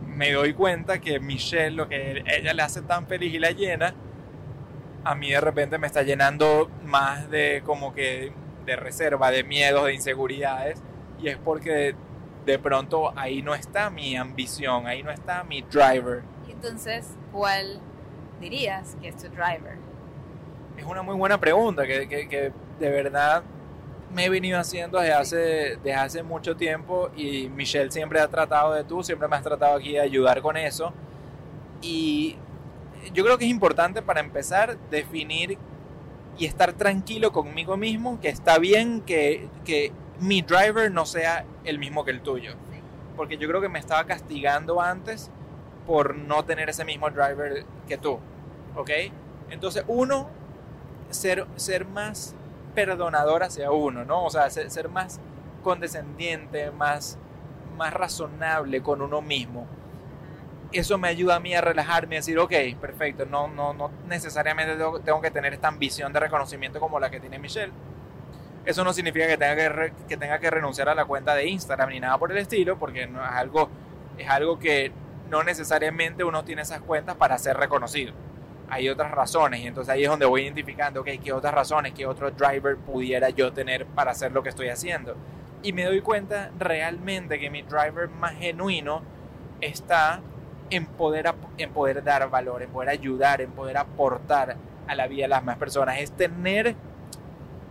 me 0.07 0.31
doy 0.31 0.53
cuenta 0.53 0.99
que 0.99 1.19
Michelle, 1.19 1.71
lo 1.75 1.87
que 1.87 2.23
ella 2.25 2.53
le 2.53 2.61
hace 2.63 2.81
tan 2.81 3.05
feliz 3.07 3.33
y 3.33 3.39
la 3.39 3.51
llena, 3.51 3.93
a 5.03 5.15
mí 5.15 5.29
de 5.31 5.39
repente 5.41 5.77
me 5.77 5.87
está 5.87 6.01
llenando 6.03 6.69
más 6.83 7.29
de 7.29 7.61
como 7.65 7.93
que 7.93 8.31
de 8.65 8.75
reserva, 8.75 9.31
de 9.31 9.43
miedos, 9.43 9.85
de 9.85 9.93
inseguridades, 9.93 10.81
y 11.21 11.29
es 11.29 11.37
porque 11.37 11.95
de 12.45 12.59
pronto 12.59 13.13
ahí 13.17 13.41
no 13.41 13.53
está 13.55 13.89
mi 13.89 14.15
ambición, 14.17 14.87
ahí 14.87 15.03
no 15.03 15.11
está 15.11 15.43
mi 15.43 15.61
driver. 15.61 16.23
Entonces, 16.49 17.15
¿cuál 17.31 17.79
dirías 18.41 18.97
que 19.01 19.09
es 19.09 19.17
tu 19.17 19.29
driver? 19.29 19.77
Es 20.77 20.83
una 20.85 21.01
muy 21.01 21.15
buena 21.15 21.39
pregunta 21.39 21.85
que, 21.85 22.07
que- 22.07 22.27
que 22.27 22.51
de 22.79 22.89
verdad 22.89 23.43
me 24.13 24.25
he 24.25 24.29
venido 24.29 24.59
haciendo 24.59 24.99
desde 24.99 25.13
hace, 25.13 25.37
desde 25.77 25.93
hace 25.93 26.23
mucho 26.23 26.55
tiempo 26.55 27.11
y 27.15 27.49
Michelle 27.49 27.91
siempre 27.91 28.19
ha 28.19 28.27
tratado 28.27 28.73
de 28.73 28.83
tú, 28.83 29.03
siempre 29.03 29.27
me 29.27 29.35
has 29.35 29.43
tratado 29.43 29.75
aquí 29.75 29.93
de 29.93 30.01
ayudar 30.01 30.41
con 30.41 30.57
eso. 30.57 30.93
Y 31.81 32.37
yo 33.13 33.23
creo 33.23 33.37
que 33.37 33.45
es 33.45 33.51
importante 33.51 34.01
para 34.01 34.19
empezar 34.19 34.77
definir 34.89 35.57
y 36.37 36.45
estar 36.45 36.73
tranquilo 36.73 37.31
conmigo 37.31 37.77
mismo, 37.77 38.19
que 38.19 38.29
está 38.29 38.59
bien 38.59 39.01
que, 39.01 39.49
que 39.65 39.91
mi 40.19 40.41
driver 40.41 40.91
no 40.91 41.05
sea 41.05 41.45
el 41.63 41.79
mismo 41.79 42.05
que 42.05 42.11
el 42.11 42.21
tuyo. 42.21 42.53
Porque 43.15 43.37
yo 43.37 43.47
creo 43.47 43.61
que 43.61 43.69
me 43.69 43.79
estaba 43.79 44.05
castigando 44.05 44.79
antes 44.79 45.31
por 45.85 46.15
no 46.15 46.45
tener 46.45 46.69
ese 46.69 46.85
mismo 46.85 47.09
driver 47.09 47.65
que 47.87 47.97
tú. 47.97 48.19
¿Ok? 48.75 48.91
Entonces, 49.49 49.83
uno, 49.87 50.29
ser, 51.09 51.47
ser 51.55 51.85
más 51.85 52.35
perdonador 52.77 53.41
hacia 53.41 53.71
uno, 53.71 54.05
¿no? 54.05 54.23
O 54.23 54.29
sea, 54.29 54.51
ser, 54.51 54.87
más 54.87 55.19
condescendiente, 55.63 56.69
más, 56.69 57.17
más 57.75 57.91
razonable 57.91 58.83
con 58.83 59.01
uno 59.01 59.19
mismo. 59.19 59.65
Eso 60.71 60.99
me 60.99 61.07
ayuda 61.07 61.37
a 61.37 61.39
mí 61.39 61.55
a 61.55 61.61
relajarme 61.61 62.13
y 62.13 62.19
decir, 62.19 62.37
ok, 62.37 62.53
perfecto, 62.79 63.25
no, 63.25 63.47
no, 63.47 63.73
no 63.73 63.89
necesariamente 64.07 64.75
tengo, 65.03 65.21
que 65.21 65.31
tener 65.31 65.55
esta 65.55 65.69
ambición 65.69 66.13
de 66.13 66.19
reconocimiento 66.19 66.79
como 66.79 66.99
la 66.99 67.09
que 67.09 67.19
tiene 67.19 67.39
Michelle. 67.39 67.73
Eso 68.63 68.83
no 68.83 68.93
significa 68.93 69.25
que 69.25 69.39
tenga 69.39 69.55
que, 69.55 69.93
que 70.07 70.15
tenga 70.15 70.37
que 70.37 70.51
renunciar 70.51 70.87
a 70.87 70.93
la 70.93 71.05
cuenta 71.05 71.33
de 71.33 71.47
Instagram 71.47 71.89
ni 71.89 71.99
nada 71.99 72.19
por 72.19 72.31
el 72.31 72.37
estilo, 72.37 72.77
porque 72.77 73.07
no 73.07 73.25
es 73.25 73.31
algo, 73.31 73.71
es 74.19 74.29
algo 74.29 74.59
que 74.59 74.91
no 75.31 75.41
necesariamente 75.41 76.23
uno 76.23 76.43
tiene 76.43 76.61
esas 76.61 76.81
cuentas 76.81 77.15
para 77.15 77.39
ser 77.39 77.57
reconocido. 77.57 78.13
Hay 78.69 78.89
otras 78.89 79.11
razones 79.11 79.61
y 79.61 79.67
entonces 79.67 79.93
ahí 79.93 80.03
es 80.03 80.09
donde 80.09 80.25
voy 80.25 80.43
identificando, 80.43 81.01
ok, 81.01 81.09
qué 81.23 81.31
otras 81.31 81.53
razones, 81.53 81.93
qué 81.93 82.05
otro 82.05 82.31
driver 82.31 82.77
pudiera 82.77 83.29
yo 83.29 83.53
tener 83.53 83.85
para 83.85 84.11
hacer 84.11 84.31
lo 84.31 84.43
que 84.43 84.49
estoy 84.49 84.69
haciendo. 84.69 85.15
Y 85.63 85.73
me 85.73 85.85
doy 85.85 86.01
cuenta 86.01 86.51
realmente 86.59 87.39
que 87.39 87.49
mi 87.49 87.61
driver 87.61 88.09
más 88.09 88.35
genuino 88.35 89.01
está 89.61 90.21
en 90.69 90.85
poder, 90.85 91.33
en 91.57 91.71
poder 91.71 92.03
dar 92.03 92.29
valor, 92.29 92.61
en 92.61 92.69
poder 92.69 92.89
ayudar, 92.89 93.41
en 93.41 93.51
poder 93.51 93.77
aportar 93.77 94.57
a 94.87 94.95
la 94.95 95.07
vida 95.07 95.23
de 95.23 95.29
las 95.29 95.43
más 95.43 95.57
personas. 95.57 95.99
Es 95.99 96.11
tener, 96.11 96.75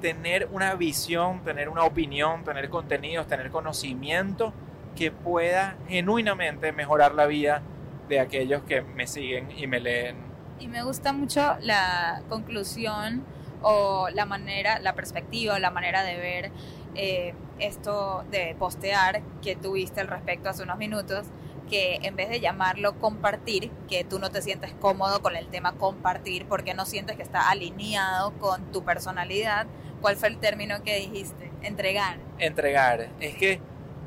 tener 0.01 0.49
una 0.53 0.75
visión, 0.75 1.43
tener 1.45 1.69
una 1.69 1.85
opinión, 1.85 2.45
tener 2.45 2.69
contenidos, 2.69 3.27
tener 3.27 3.51
conocimiento 3.51 4.53
que 4.95 5.11
pueda 5.11 5.77
genuinamente 5.89 6.73
mejorar 6.73 7.15
la 7.15 7.27
vida 7.27 7.63
de 8.09 8.21
aquellos 8.21 8.63
que 8.63 8.83
me 8.83 9.07
siguen 9.07 9.51
y 9.57 9.67
me 9.67 9.81
leen. 9.81 10.26
Y 10.59 10.69
me 10.69 10.83
gusta 10.83 11.13
mucho 11.13 11.57
la 11.61 12.23
conclusión 12.29 13.25
o 13.63 14.09
la 14.11 14.25
manera, 14.27 14.79
la 14.79 14.95
perspectiva 14.95 15.59
la 15.59 15.71
manera 15.71 16.03
de 16.03 16.17
ver 16.17 16.51
eh, 16.95 17.35
esto 17.59 18.25
de 18.31 18.55
postear 18.59 19.23
que 19.43 19.57
tuviste 19.57 20.01
al 20.01 20.09
respecto 20.09 20.49
hace 20.49 20.63
unos 20.63 20.79
minutos, 20.79 21.27
que 21.69 21.99
en 22.03 22.17
vez 22.17 22.29
de 22.29 22.41
llamarlo 22.41 22.99
compartir, 22.99 23.71
que 23.89 24.05
tú 24.05 24.19
no 24.19 24.31
te 24.31 24.41
sientes 24.41 24.73
cómodo 24.81 25.21
con 25.21 25.37
el 25.37 25.49
tema 25.49 25.73
compartir 25.73 26.47
porque 26.47 26.75
no 26.75 26.87
sientes 26.87 27.17
que 27.17 27.23
está 27.23 27.51
alineado 27.51 28.33
con 28.39 28.71
tu 28.73 28.85
personalidad, 28.85 29.67
¿cuál 30.01 30.17
fue 30.17 30.29
el 30.29 30.39
término 30.39 30.83
que 30.83 30.97
dijiste? 30.97 31.51
Entregar. 31.63 32.19
entregar. 32.39 33.09
Es 33.21 33.35
que, 33.35 33.61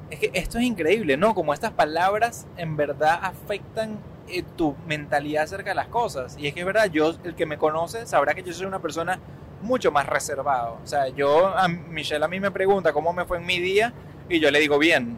es 0.10 0.20
que 0.20 0.32
esto 0.34 0.58
es 0.58 0.64
increíble, 0.64 1.18
¿no? 1.18 1.36
Como 1.36 1.54
estas 1.54 1.72
palabras 1.72 2.48
en 2.58 2.78
verdad 2.78 3.20
afectan 3.22 4.00
eh, 4.32 4.44
tu 4.56 4.76
mentalidad 4.88 5.44
acerca 5.44 5.70
de 5.72 5.76
las 5.76 5.88
cosas. 5.88 6.36
Y 6.38 6.48
es 6.48 6.54
que 6.54 6.62
es 6.62 6.66
verdad, 6.66 6.86
yo, 6.92 7.14
el 7.24 7.36
que 7.36 7.46
me 7.46 7.58
conoce, 7.58 8.06
sabrá 8.06 8.34
que 8.34 8.44
yo 8.44 8.54
soy 8.54 8.66
una 8.66 8.80
persona 8.80 9.20
mucho 9.62 9.92
más 9.92 10.06
reservado. 10.08 10.78
O 10.84 10.88
sea, 10.88 11.10
yo, 11.10 11.48
a 11.48 11.68
Michelle 11.68 12.24
a 12.24 12.28
mí 12.28 12.40
me 12.40 12.52
pregunta 12.52 12.94
cómo 12.94 13.12
me 13.14 13.26
fue 13.26 13.38
en 13.38 13.46
mi 13.46 13.60
día 13.60 13.94
y 14.30 14.40
yo 14.40 14.50
le 14.52 14.60
digo 14.60 14.78
bien. 14.80 15.18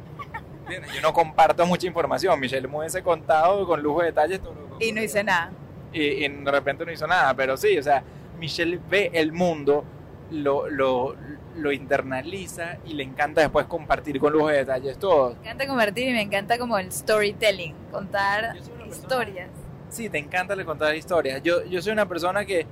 Yo 0.95 1.01
no 1.01 1.13
comparto 1.13 1.65
mucha 1.65 1.85
información. 1.85 2.39
Michelle 2.39 2.67
me 2.67 2.77
hubiese 2.79 3.03
contado 3.03 3.65
con 3.67 3.81
lujo 3.81 3.99
de 3.99 4.07
detalles 4.07 4.39
todo 4.41 4.53
lo 4.55 4.77
que 4.77 4.85
Y 4.87 4.91
no 4.93 5.01
hice 5.03 5.23
nada. 5.23 5.51
y, 5.91 6.01
y 6.01 6.27
de 6.27 6.51
repente 6.51 6.85
no 6.85 6.91
hizo 6.91 7.05
nada, 7.05 7.33
pero 7.33 7.57
sí, 7.57 7.77
o 7.77 7.83
sea, 7.83 8.03
Michelle 8.39 8.79
ve 8.89 9.11
el 9.13 9.33
mundo, 9.33 9.83
lo, 10.31 10.69
lo, 10.69 11.15
lo 11.57 11.71
internaliza 11.73 12.77
y 12.85 12.93
le 12.93 13.03
encanta 13.03 13.41
después 13.41 13.65
compartir 13.65 14.17
con 14.19 14.31
lujo 14.31 14.47
de 14.47 14.57
detalles 14.57 14.97
todo. 14.97 15.31
Me 15.33 15.39
encanta 15.41 15.67
convertir 15.67 16.07
y 16.07 16.13
me 16.13 16.21
encanta 16.21 16.57
como 16.57 16.77
el 16.77 16.89
storytelling, 16.91 17.75
contar 17.91 18.55
Historias. 18.91 19.49
Sí, 19.89 20.09
te 20.09 20.17
encanta 20.17 20.55
le 20.55 20.65
contar 20.65 20.95
historias. 20.95 21.41
Yo, 21.43 21.65
yo 21.65 21.81
soy 21.81 21.91
una 21.91 22.07
persona 22.07 22.45
que 22.45 22.65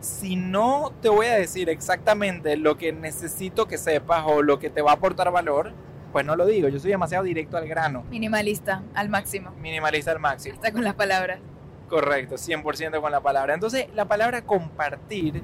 si 0.00 0.36
no 0.36 0.92
te 1.00 1.08
voy 1.08 1.26
a 1.26 1.34
decir 1.34 1.68
exactamente 1.68 2.56
lo 2.56 2.76
que 2.76 2.92
necesito 2.92 3.66
que 3.66 3.78
sepas 3.78 4.24
o 4.26 4.42
lo 4.42 4.58
que 4.58 4.70
te 4.70 4.82
va 4.82 4.92
a 4.92 4.94
aportar 4.94 5.30
valor, 5.30 5.72
pues 6.12 6.24
no 6.24 6.36
lo 6.36 6.46
digo. 6.46 6.68
Yo 6.68 6.78
soy 6.78 6.90
demasiado 6.90 7.24
directo 7.24 7.56
al 7.56 7.68
grano, 7.68 8.04
Minimalista, 8.10 8.82
al 8.94 9.08
máximo. 9.08 9.50
minimalista 9.60 10.12
al 10.12 10.20
máximo. 10.20 10.54
Está 10.54 10.72
con 10.72 10.84
las 10.84 10.94
palabras. 10.94 11.40
Correcto, 11.88 12.36
100% 12.36 13.00
con 13.00 13.12
la 13.12 13.20
palabra. 13.20 13.54
Entonces, 13.54 13.86
la 13.94 14.06
palabra 14.06 14.42
compartir, 14.42 15.42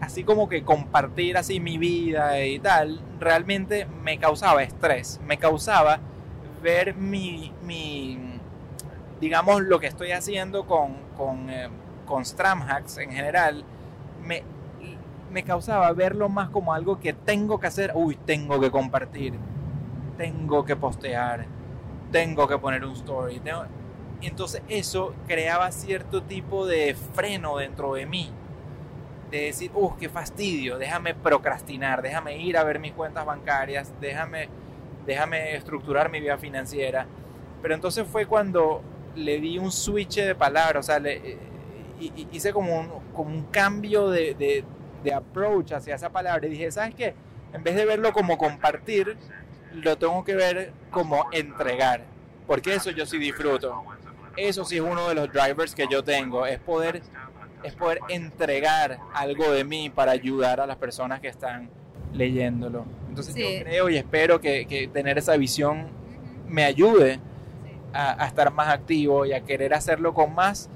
así 0.00 0.22
como 0.24 0.48
que 0.48 0.64
compartir 0.64 1.36
así 1.36 1.60
mi 1.60 1.78
vida 1.78 2.44
y 2.44 2.58
tal, 2.58 3.00
realmente 3.18 3.86
me 4.02 4.18
causaba 4.18 4.62
estrés. 4.62 5.18
Me 5.26 5.38
causaba 5.38 6.00
ver 6.62 6.94
mi, 6.94 7.52
mi 7.62 8.29
digamos, 9.20 9.62
lo 9.62 9.78
que 9.78 9.86
estoy 9.86 10.12
haciendo 10.12 10.66
con, 10.66 10.96
con, 11.16 11.50
eh, 11.50 11.68
con 12.06 12.24
Stramhacks 12.24 12.98
en 12.98 13.12
general, 13.12 13.64
me, 14.24 14.42
me 15.30 15.44
causaba 15.44 15.92
verlo 15.92 16.28
más 16.28 16.48
como 16.48 16.74
algo 16.74 16.98
que 16.98 17.12
tengo 17.12 17.60
que 17.60 17.66
hacer. 17.66 17.92
Uy, 17.94 18.16
tengo 18.16 18.58
que 18.60 18.70
compartir, 18.70 19.34
tengo 20.16 20.64
que 20.64 20.74
postear, 20.76 21.46
tengo 22.10 22.48
que 22.48 22.58
poner 22.58 22.84
un 22.84 22.92
story. 22.92 23.40
entonces 24.22 24.62
eso 24.68 25.14
creaba 25.26 25.70
cierto 25.70 26.22
tipo 26.22 26.66
de 26.66 26.96
freno 27.14 27.58
dentro 27.58 27.94
de 27.94 28.06
mí. 28.06 28.32
De 29.30 29.42
decir, 29.44 29.70
uff, 29.74 29.94
qué 29.96 30.08
fastidio, 30.08 30.76
déjame 30.76 31.14
procrastinar, 31.14 32.02
déjame 32.02 32.38
ir 32.38 32.56
a 32.56 32.64
ver 32.64 32.80
mis 32.80 32.92
cuentas 32.92 33.24
bancarias, 33.24 33.92
déjame, 34.00 34.48
déjame 35.06 35.54
estructurar 35.54 36.10
mi 36.10 36.20
vida 36.20 36.36
financiera. 36.36 37.06
Pero 37.62 37.74
entonces 37.74 38.08
fue 38.08 38.26
cuando 38.26 38.82
le 39.16 39.40
di 39.40 39.58
un 39.58 39.72
switch 39.72 40.16
de 40.16 40.34
palabras, 40.34 40.84
o 40.84 40.86
sea, 40.86 40.98
le, 40.98 41.12
eh, 41.16 41.38
hi- 42.00 42.12
hi- 42.16 42.28
hice 42.32 42.52
como 42.52 42.78
un, 42.78 42.88
como 43.12 43.30
un 43.30 43.44
cambio 43.44 44.08
de, 44.10 44.34
de, 44.34 44.64
de 45.02 45.12
approach 45.14 45.72
hacia 45.72 45.94
esa 45.94 46.10
palabra 46.10 46.46
y 46.46 46.50
dije, 46.50 46.70
¿sabes 46.70 46.94
qué? 46.94 47.14
En 47.52 47.62
vez 47.64 47.74
de 47.74 47.84
verlo 47.84 48.12
como 48.12 48.38
compartir, 48.38 49.16
lo 49.72 49.96
tengo 49.98 50.22
que 50.24 50.34
ver 50.34 50.72
como 50.90 51.26
entregar, 51.32 52.04
porque 52.46 52.74
eso 52.74 52.90
yo 52.90 53.06
sí 53.06 53.18
disfruto. 53.18 53.82
Eso 54.36 54.64
sí 54.64 54.76
es 54.76 54.82
uno 54.82 55.08
de 55.08 55.14
los 55.16 55.32
drivers 55.32 55.74
que 55.74 55.86
yo 55.88 56.02
tengo, 56.04 56.46
es 56.46 56.58
poder, 56.60 57.02
es 57.64 57.74
poder 57.74 58.00
entregar 58.08 58.98
algo 59.12 59.50
de 59.50 59.64
mí 59.64 59.90
para 59.90 60.12
ayudar 60.12 60.60
a 60.60 60.66
las 60.66 60.76
personas 60.76 61.20
que 61.20 61.28
están 61.28 61.68
leyéndolo. 62.12 62.84
Entonces 63.08 63.34
Sí. 63.34 63.42
yo 63.42 63.64
creo 63.64 63.90
y 63.90 63.96
espero 63.96 64.40
que, 64.40 64.66
que 64.66 64.86
tener 64.88 65.18
esa 65.18 65.36
visión 65.36 65.88
me 66.48 66.64
ayude 66.64 67.20
a, 67.92 68.22
a 68.22 68.26
estar 68.26 68.52
más 68.52 68.68
activo 68.68 69.24
y 69.26 69.32
a 69.32 69.40
querer 69.42 69.74
hacerlo 69.74 70.14
con 70.14 70.34
más, 70.34 70.68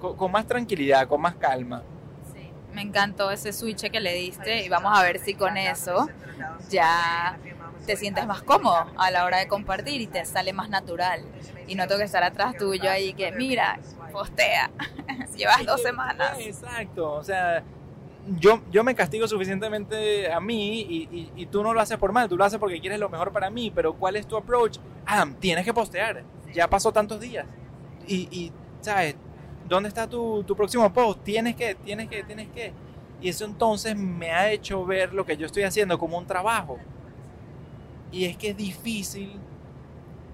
con, 0.00 0.16
con 0.16 0.30
más 0.32 0.46
tranquilidad, 0.46 1.06
con 1.08 1.20
más 1.20 1.34
calma. 1.36 1.82
Sí, 2.34 2.50
me 2.72 2.82
encantó 2.82 3.30
ese 3.30 3.52
switch 3.52 3.90
que 3.90 4.00
le 4.00 4.14
diste 4.14 4.64
y 4.64 4.68
vamos 4.68 4.96
a 4.98 5.02
ver 5.02 5.18
si 5.18 5.34
con 5.34 5.56
eso 5.56 6.08
ya 6.70 7.36
te 7.86 7.96
sientes 7.96 8.26
más 8.26 8.42
cómodo 8.42 8.86
a 8.96 9.10
la 9.10 9.24
hora 9.24 9.38
de 9.38 9.48
compartir 9.48 10.00
y 10.00 10.06
te 10.06 10.24
sale 10.24 10.52
más 10.52 10.68
natural. 10.68 11.22
Y 11.66 11.74
no 11.74 11.86
tengo 11.86 11.98
que 11.98 12.04
estar 12.04 12.22
atrás 12.22 12.56
tuyo 12.56 12.90
ahí 12.90 13.12
que, 13.14 13.32
mira, 13.32 13.78
postea, 14.12 14.70
llevas 15.36 15.64
dos 15.66 15.82
semanas. 15.82 16.38
Exacto, 16.38 17.12
o 17.12 17.22
sea, 17.24 17.62
yo, 18.38 18.60
yo 18.70 18.84
me 18.84 18.94
castigo 18.94 19.26
suficientemente 19.28 20.30
a 20.30 20.40
mí 20.40 20.80
y, 20.82 21.08
y- 21.10 21.32
y 21.36 21.46
tú 21.46 21.62
no 21.62 21.72
lo 21.72 21.80
haces 21.80 21.96
por 21.98 22.12
mal, 22.12 22.28
tú 22.28 22.36
lo 22.36 22.44
haces 22.44 22.58
porque 22.58 22.80
quieres 22.80 22.98
lo 22.98 23.08
mejor 23.08 23.32
para 23.32 23.48
mí, 23.50 23.70
pero 23.74 23.94
¿cuál 23.94 24.16
es 24.16 24.26
tu 24.26 24.36
approach? 24.36 24.78
Ah, 25.06 25.26
tienes 25.40 25.64
que 25.64 25.72
postear, 25.72 26.22
ya 26.52 26.68
pasó 26.68 26.92
tantos 26.92 27.20
días. 27.20 27.46
Y, 28.06 28.28
y, 28.30 28.52
¿sabes? 28.80 29.16
¿Dónde 29.68 29.88
está 29.88 30.08
tu, 30.08 30.42
tu 30.44 30.56
próximo 30.56 30.90
post? 30.92 31.22
Tienes 31.22 31.56
que, 31.56 31.74
tienes 31.74 32.08
que, 32.08 32.22
tienes 32.22 32.48
que. 32.48 32.72
Y 33.20 33.28
eso 33.28 33.44
entonces 33.44 33.96
me 33.96 34.30
ha 34.30 34.50
hecho 34.50 34.84
ver 34.86 35.12
lo 35.12 35.26
que 35.26 35.36
yo 35.36 35.46
estoy 35.46 35.64
haciendo 35.64 35.98
como 35.98 36.16
un 36.16 36.26
trabajo. 36.26 36.78
Y 38.10 38.24
es 38.24 38.36
que 38.36 38.50
es 38.50 38.56
difícil 38.56 39.38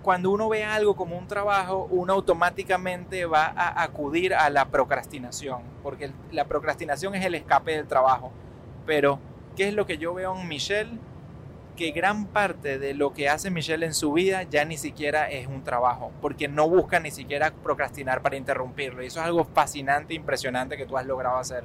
cuando 0.04 0.30
uno 0.30 0.50
ve 0.50 0.62
algo 0.62 0.94
como 0.94 1.16
un 1.16 1.26
trabajo, 1.26 1.88
uno 1.90 2.12
automáticamente 2.12 3.24
va 3.24 3.46
a 3.46 3.82
acudir 3.82 4.34
a 4.34 4.50
la 4.50 4.66
procrastinación, 4.66 5.62
porque 5.82 6.12
la 6.30 6.44
procrastinación 6.44 7.14
es 7.14 7.24
el 7.24 7.34
escape 7.34 7.72
del 7.72 7.88
trabajo. 7.88 8.30
Pero, 8.84 9.18
¿qué 9.56 9.68
es 9.68 9.74
lo 9.74 9.86
que 9.86 9.96
yo 9.96 10.12
veo 10.12 10.38
en 10.38 10.46
Michelle? 10.46 10.98
Que 11.76 11.90
gran 11.90 12.26
parte 12.26 12.78
de 12.78 12.94
lo 12.94 13.12
que 13.12 13.28
hace 13.28 13.50
Michelle 13.50 13.84
en 13.84 13.94
su 13.94 14.12
vida 14.12 14.44
ya 14.44 14.64
ni 14.64 14.76
siquiera 14.76 15.28
es 15.30 15.46
un 15.48 15.64
trabajo, 15.64 16.12
porque 16.20 16.46
no 16.46 16.68
busca 16.68 17.00
ni 17.00 17.10
siquiera 17.10 17.52
procrastinar 17.52 18.22
para 18.22 18.36
interrumpirlo. 18.36 19.02
Y 19.02 19.06
eso 19.06 19.20
es 19.20 19.26
algo 19.26 19.44
fascinante, 19.44 20.14
impresionante 20.14 20.76
que 20.76 20.86
tú 20.86 20.96
has 20.96 21.06
logrado 21.06 21.36
hacer. 21.36 21.64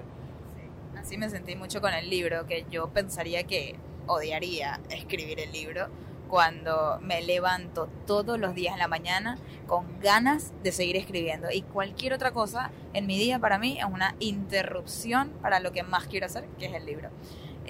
Así 0.97 1.17
me 1.17 1.29
sentí 1.29 1.55
mucho 1.55 1.79
con 1.79 1.93
el 1.93 2.09
libro, 2.09 2.47
que 2.47 2.65
yo 2.71 2.89
pensaría 2.89 3.43
que 3.43 3.75
odiaría 4.07 4.79
escribir 4.89 5.39
el 5.39 5.51
libro, 5.51 5.87
cuando 6.29 6.99
me 7.01 7.21
levanto 7.21 7.89
todos 8.05 8.39
los 8.39 8.55
días 8.55 8.73
en 8.73 8.79
la 8.79 8.87
mañana 8.87 9.37
con 9.67 9.99
ganas 9.99 10.53
de 10.63 10.71
seguir 10.71 10.95
escribiendo. 10.95 11.49
Y 11.51 11.63
cualquier 11.63 12.13
otra 12.13 12.31
cosa 12.31 12.71
en 12.93 13.07
mi 13.07 13.17
día 13.17 13.39
para 13.39 13.57
mí 13.57 13.77
es 13.79 13.85
una 13.85 14.15
interrupción 14.19 15.31
para 15.41 15.59
lo 15.59 15.71
que 15.71 15.83
más 15.83 16.05
quiero 16.05 16.27
hacer, 16.27 16.45
que 16.57 16.67
es 16.67 16.73
el 16.73 16.85
libro. 16.85 17.09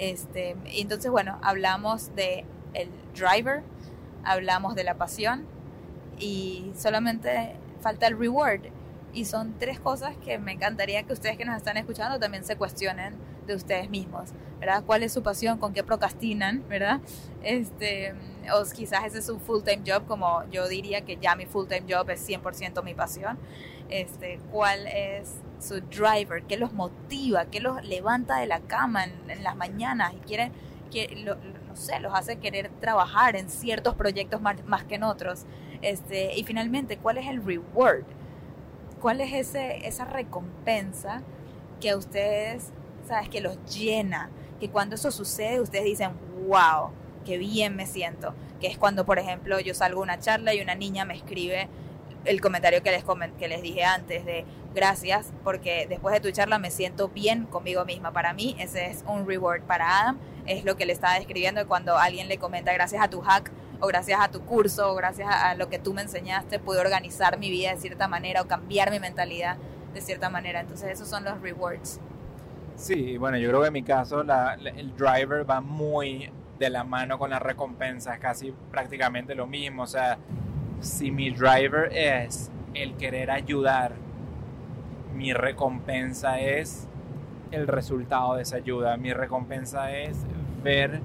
Este, 0.00 0.56
entonces, 0.64 1.10
bueno, 1.10 1.38
hablamos 1.42 2.16
de 2.16 2.46
el 2.72 2.88
driver, 3.14 3.62
hablamos 4.24 4.74
de 4.74 4.82
la 4.82 4.94
pasión 4.94 5.44
y 6.18 6.72
solamente 6.74 7.54
falta 7.82 8.06
el 8.06 8.18
reward. 8.18 8.62
Y 9.12 9.26
son 9.26 9.58
tres 9.58 9.78
cosas 9.78 10.16
que 10.24 10.38
me 10.38 10.52
encantaría 10.52 11.02
que 11.02 11.12
ustedes 11.12 11.36
que 11.36 11.44
nos 11.44 11.56
están 11.56 11.76
escuchando 11.76 12.18
también 12.18 12.44
se 12.44 12.56
cuestionen 12.56 13.14
de 13.46 13.54
ustedes 13.56 13.90
mismos, 13.90 14.30
¿verdad? 14.58 14.84
¿Cuál 14.86 15.02
es 15.02 15.12
su 15.12 15.22
pasión? 15.22 15.58
¿Con 15.58 15.74
qué 15.74 15.82
procrastinan? 15.82 16.66
¿Verdad? 16.68 17.00
Este, 17.42 18.14
o 18.54 18.64
quizás 18.72 19.04
ese 19.04 19.18
es 19.18 19.26
su 19.26 19.38
full-time 19.38 19.82
job, 19.86 20.06
como 20.06 20.44
yo 20.50 20.66
diría 20.68 21.02
que 21.02 21.18
ya 21.18 21.34
mi 21.36 21.44
full-time 21.44 21.92
job 21.92 22.08
es 22.08 22.26
100% 22.26 22.82
mi 22.84 22.94
pasión. 22.94 23.38
Este, 23.90 24.40
¿Cuál 24.50 24.86
es 24.86 25.34
su 25.60 25.80
driver? 25.80 26.42
¿Qué 26.44 26.56
los 26.56 26.72
motiva? 26.72 27.46
¿Qué 27.46 27.60
los 27.60 27.82
levanta 27.84 28.38
de 28.38 28.46
la 28.46 28.60
cama 28.60 29.04
en, 29.04 29.42
las 29.42 29.56
mañanas 29.56 30.12
y 30.14 30.18
quieren, 30.18 30.52
que, 30.90 31.24
no 31.24 31.76
sé, 31.76 32.00
los 32.00 32.12
hace 32.14 32.36
querer 32.36 32.70
trabajar 32.80 33.36
en 33.36 33.48
ciertos 33.48 33.94
proyectos 33.94 34.40
más, 34.40 34.64
más 34.64 34.84
que 34.84 34.96
en 34.96 35.04
otros? 35.04 35.44
Este, 35.82 36.36
y 36.36 36.44
finalmente, 36.44 36.98
¿cuál 36.98 37.18
es 37.18 37.26
el 37.26 37.44
reward? 37.44 38.04
¿Cuál 39.00 39.20
es 39.20 39.32
ese, 39.32 39.86
esa 39.86 40.04
recompensa 40.04 41.22
que 41.80 41.90
a 41.90 41.96
ustedes, 41.96 42.72
sabes, 43.06 43.28
que 43.28 43.40
los 43.40 43.58
llena? 43.74 44.30
Que 44.58 44.68
cuando 44.68 44.96
eso 44.96 45.10
sucede, 45.10 45.60
ustedes 45.60 45.84
dicen, 45.84 46.10
wow, 46.46 46.90
qué 47.24 47.38
bien 47.38 47.76
me 47.76 47.86
siento. 47.86 48.34
Que 48.60 48.66
es 48.66 48.76
cuando, 48.76 49.06
por 49.06 49.18
ejemplo, 49.18 49.58
yo 49.60 49.72
salgo 49.74 50.00
a 50.00 50.02
una 50.02 50.18
charla 50.18 50.54
y 50.54 50.60
una 50.60 50.74
niña 50.74 51.06
me 51.06 51.14
escribe 51.14 51.68
el 52.24 52.40
comentario 52.40 52.82
que 52.82 52.90
les, 52.90 53.04
que 53.38 53.48
les 53.48 53.62
dije 53.62 53.84
antes 53.84 54.24
de 54.24 54.44
gracias 54.74 55.32
porque 55.42 55.86
después 55.88 56.14
de 56.14 56.20
tu 56.20 56.30
charla 56.30 56.58
me 56.58 56.70
siento 56.70 57.08
bien 57.08 57.46
conmigo 57.46 57.84
misma. 57.84 58.12
Para 58.12 58.32
mí 58.32 58.56
ese 58.58 58.86
es 58.86 59.04
un 59.06 59.26
reward 59.26 59.62
para 59.62 60.00
Adam. 60.00 60.18
Es 60.46 60.64
lo 60.64 60.76
que 60.76 60.86
le 60.86 60.92
estaba 60.92 61.14
describiendo 61.14 61.66
cuando 61.66 61.96
alguien 61.96 62.28
le 62.28 62.38
comenta 62.38 62.72
gracias 62.72 63.02
a 63.02 63.08
tu 63.08 63.20
hack 63.20 63.50
o 63.80 63.86
gracias 63.86 64.20
a 64.20 64.30
tu 64.30 64.40
curso 64.42 64.92
o 64.92 64.94
gracias 64.94 65.28
a, 65.30 65.54
lo 65.54 65.68
que 65.68 65.78
tú 65.78 65.94
me 65.94 66.02
enseñaste 66.02 66.58
pude 66.58 66.80
organizar 66.80 67.38
mi 67.38 67.50
vida 67.50 67.72
de 67.72 67.78
cierta 67.78 68.08
manera 68.08 68.42
o 68.42 68.46
cambiar 68.46 68.90
mi 68.90 69.00
mentalidad 69.00 69.56
de 69.94 70.00
cierta 70.00 70.28
manera. 70.30 70.60
Entonces 70.60 70.90
esos 70.90 71.08
son 71.08 71.24
los 71.24 71.40
rewards. 71.40 72.00
Sí, 72.76 73.18
bueno, 73.18 73.36
yo 73.36 73.48
creo 73.48 73.60
que 73.60 73.66
en 73.66 73.72
mi 73.72 73.82
caso 73.82 74.22
el 74.22 74.96
driver 74.96 75.48
va 75.48 75.60
muy 75.60 76.30
de 76.58 76.70
la 76.70 76.84
mano 76.84 77.18
con 77.18 77.30
la 77.30 77.38
recompensa, 77.38 78.14
es 78.14 78.20
casi 78.20 78.54
prácticamente 78.70 79.34
lo 79.34 79.46
mismo. 79.46 79.82
O 79.82 79.86
sea, 79.86 80.18
si 80.80 81.10
mi 81.10 81.30
driver 81.30 81.92
es 81.92 82.50
el 82.74 82.94
querer 82.94 83.30
ayudar, 83.30 83.94
mi 85.14 85.32
recompensa 85.32 86.40
es 86.40 86.88
el 87.50 87.66
resultado 87.66 88.36
de 88.36 88.42
esa 88.42 88.56
ayuda. 88.56 88.96
Mi 88.96 89.12
recompensa 89.12 89.92
es 89.92 90.18
ver 90.62 91.00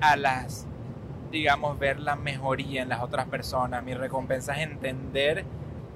a 0.00 0.16
las 0.16 0.66
digamos, 1.34 1.78
ver 1.80 1.98
la 1.98 2.14
mejoría 2.14 2.82
en 2.82 2.88
las 2.88 3.02
otras 3.02 3.26
personas. 3.26 3.82
Mi 3.82 3.92
recompensa 3.92 4.54
es 4.54 4.68
entender 4.68 5.44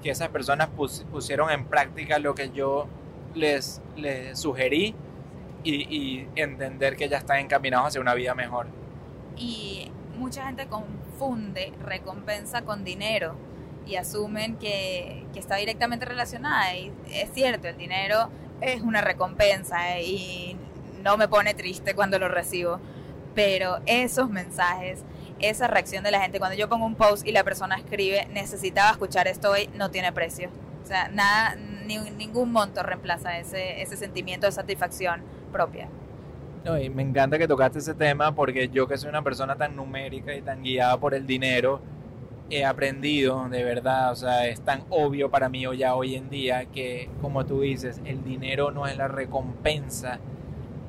que 0.03 0.11
esas 0.11 0.27
personas 0.29 0.69
pusieron 0.69 1.49
en 1.49 1.65
práctica 1.65 2.19
lo 2.19 2.35
que 2.35 2.51
yo 2.51 2.87
les, 3.33 3.81
les 3.95 4.37
sugerí 4.37 4.95
y, 5.63 6.27
entender 6.35 6.95
que 6.95 7.07
ya 7.07 7.17
están 7.17 7.39
encaminados 7.39 7.87
hacia 7.87 8.01
una 8.01 8.13
vida 8.13 8.35
mejor. 8.35 8.67
Y 9.37 9.91
mucha 10.19 10.45
gente 10.45 10.67
confunde 10.67 11.73
recompensa 11.83 12.61
con 12.61 12.83
dinero 12.83 13.35
y 13.87 13.95
asumen 13.95 14.57
que, 14.57 15.25
está 15.35 15.55
directamente 15.55 16.05
relacionada. 16.05 16.75
Y 16.75 16.91
es 17.11 17.31
cierto, 17.33 17.69
el 17.69 17.77
dinero 17.77 18.29
es 18.61 18.81
una 18.81 19.01
recompensa 19.01 19.99
y 19.99 20.57
no 21.01 21.15
me 21.17 21.29
pone 21.29 21.53
triste 21.53 21.95
cuando 21.95 22.19
lo 22.19 22.27
recibo. 22.27 22.79
Pero 23.33 23.79
esos 23.85 24.29
mensajes 24.29 25.03
esa 25.39 25.67
reacción 25.67 26.03
de 26.03 26.11
la 26.11 26.21
gente. 26.21 26.39
Cuando 26.39 26.57
yo 26.57 26.69
pongo 26.69 26.85
un 26.85 26.95
post 26.95 27.25
y 27.25 27.31
la 27.31 27.43
persona 27.43 27.77
escribe, 27.77 28.27
necesitaba 28.31 28.91
escuchar 28.91 29.27
esto 29.27 29.51
hoy, 29.51 29.69
no 29.75 29.89
tiene 29.89 30.11
precio. 30.11 30.49
O 30.83 30.85
sea, 30.85 31.07
nada, 31.09 31.55
ni, 31.85 31.97
ningún 31.97 32.51
monto 32.51 32.83
reemplaza 32.83 33.37
ese, 33.37 33.81
ese 33.81 33.97
sentimiento 33.97 34.45
de 34.45 34.51
satisfacción 34.51 35.23
propia. 35.51 35.87
No, 36.65 36.77
y 36.79 36.89
me 36.89 37.01
encanta 37.01 37.37
que 37.37 37.47
tocaste 37.47 37.79
ese 37.79 37.93
tema 37.93 38.35
porque 38.35 38.69
yo 38.69 38.87
que 38.87 38.97
soy 38.97 39.09
una 39.09 39.21
persona 39.21 39.55
tan 39.55 39.75
numérica 39.75 40.35
y 40.35 40.41
tan 40.41 40.61
guiada 40.61 40.99
por 40.99 41.13
el 41.13 41.25
dinero, 41.25 41.81
he 42.49 42.65
aprendido 42.65 43.47
de 43.49 43.63
verdad, 43.63 44.11
o 44.11 44.15
sea, 44.15 44.47
es 44.47 44.61
tan 44.61 44.83
obvio 44.89 45.29
para 45.29 45.49
mí 45.49 45.65
ya 45.77 45.95
hoy 45.95 46.15
en 46.15 46.29
día 46.29 46.65
que, 46.65 47.09
como 47.21 47.45
tú 47.45 47.61
dices, 47.61 48.01
el 48.05 48.23
dinero 48.23 48.71
no 48.71 48.87
es 48.87 48.97
la 48.97 49.07
recompensa 49.07 50.19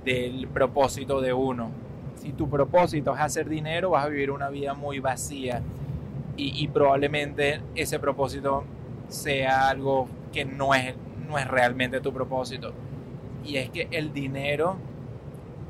del 0.04 0.48
propósito 0.48 1.20
de 1.20 1.32
uno 1.32 1.70
si 2.20 2.32
tu 2.32 2.48
propósito 2.48 3.14
es 3.14 3.20
hacer 3.20 3.48
dinero, 3.48 3.90
vas 3.90 4.04
a 4.04 4.08
vivir 4.08 4.30
una 4.30 4.50
vida 4.50 4.74
muy 4.74 5.00
vacía 5.00 5.62
y, 6.36 6.68
probablemente 6.68 7.60
ese 7.74 7.98
propósito 7.98 8.64
sea 9.08 9.68
algo 9.68 10.08
que 10.32 10.46
no 10.46 10.74
es, 10.74 10.94
no 11.28 11.36
es 11.38 11.46
realmente 11.46 12.00
tu 12.00 12.14
propósito. 12.14 12.72
Y 13.44 13.56
es 13.56 13.68
que 13.68 13.88
el 13.90 14.14
dinero, 14.14 14.76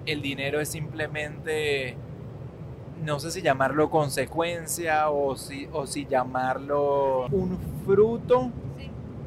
el 0.06 0.22
dinero 0.22 0.60
es 0.60 0.68
simplemente, 0.68 1.96
no 3.02 3.20
sé 3.20 3.30
si 3.30 3.42
llamarlo 3.42 3.90
consecuencia 3.90 5.10
o 5.10 5.36
si, 5.36 5.68
o 5.72 5.86
si 5.86 6.06
llamarlo 6.06 7.26
un 7.28 7.58
fruto, 7.84 8.50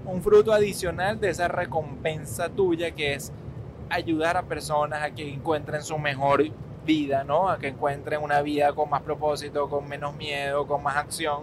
un 0.05 0.21
fruto 0.21 0.53
adicional 0.53 1.19
de 1.19 1.29
esa 1.29 1.47
recompensa 1.47 2.49
tuya 2.49 2.91
que 2.91 3.13
es 3.13 3.31
ayudar 3.89 4.38
a 4.38 4.43
personas 4.43 5.03
a 5.03 5.12
que 5.12 5.31
encuentren 5.31 5.83
su 5.83 5.97
mejor 5.97 6.43
vida, 6.86 7.23
¿no? 7.23 7.49
A 7.49 7.57
que 7.57 7.67
encuentren 7.67 8.21
una 8.21 8.41
vida 8.41 8.73
con 8.73 8.89
más 8.89 9.01
propósito, 9.01 9.69
con 9.69 9.88
menos 9.88 10.15
miedo, 10.15 10.67
con 10.67 10.83
más 10.83 10.97
acción. 10.97 11.41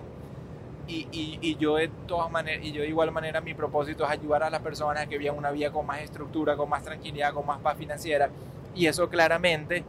Y, 0.87 1.07
y, 1.13 1.57
yo 1.57 1.77
de 1.77 1.87
todas 2.09 2.33
maneras, 2.33 2.65
y 2.65 2.73
yo 2.73 2.83
de 2.83 2.89
igual 2.89 3.13
manera 3.13 3.41
mi 3.41 3.55
propósito 3.55 4.05
es 4.05 4.11
ayudar 4.11 4.43
a 4.43 4.51
las 4.51 4.61
personas 4.61 5.05
a 5.05 5.07
que 5.07 5.19
vivan 5.19 5.39
una 5.39 5.53
vida 5.53 5.71
con 5.71 5.87
más 5.87 6.01
estructura, 6.01 6.57
con 6.57 6.69
más 6.69 6.83
tranquilidad, 6.83 7.33
con 7.33 7.47
más 7.47 7.61
paz 7.61 7.79
financiera. 7.79 8.29
Y 8.75 8.87
eso 8.87 9.09
claramente 9.09 9.85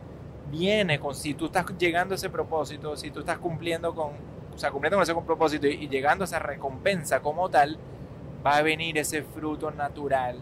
viene 0.49 0.99
con, 0.99 1.15
si 1.15 1.33
tú 1.33 1.45
estás 1.45 1.65
llegando 1.77 2.13
a 2.13 2.17
ese 2.17 2.29
propósito, 2.29 2.97
si 2.97 3.11
tú 3.11 3.21
estás 3.21 3.37
cumpliendo 3.37 3.93
con, 3.95 4.11
o 4.53 4.57
sea, 4.57 4.71
cumpliendo 4.71 4.97
con 4.97 5.03
ese 5.03 5.15
propósito 5.15 5.67
y, 5.67 5.71
y 5.71 5.87
llegando 5.87 6.23
a 6.23 6.25
esa 6.25 6.39
recompensa 6.39 7.21
como 7.21 7.49
tal, 7.49 7.77
va 8.45 8.57
a 8.57 8.61
venir 8.61 8.97
ese 8.97 9.23
fruto 9.23 9.71
natural 9.71 10.39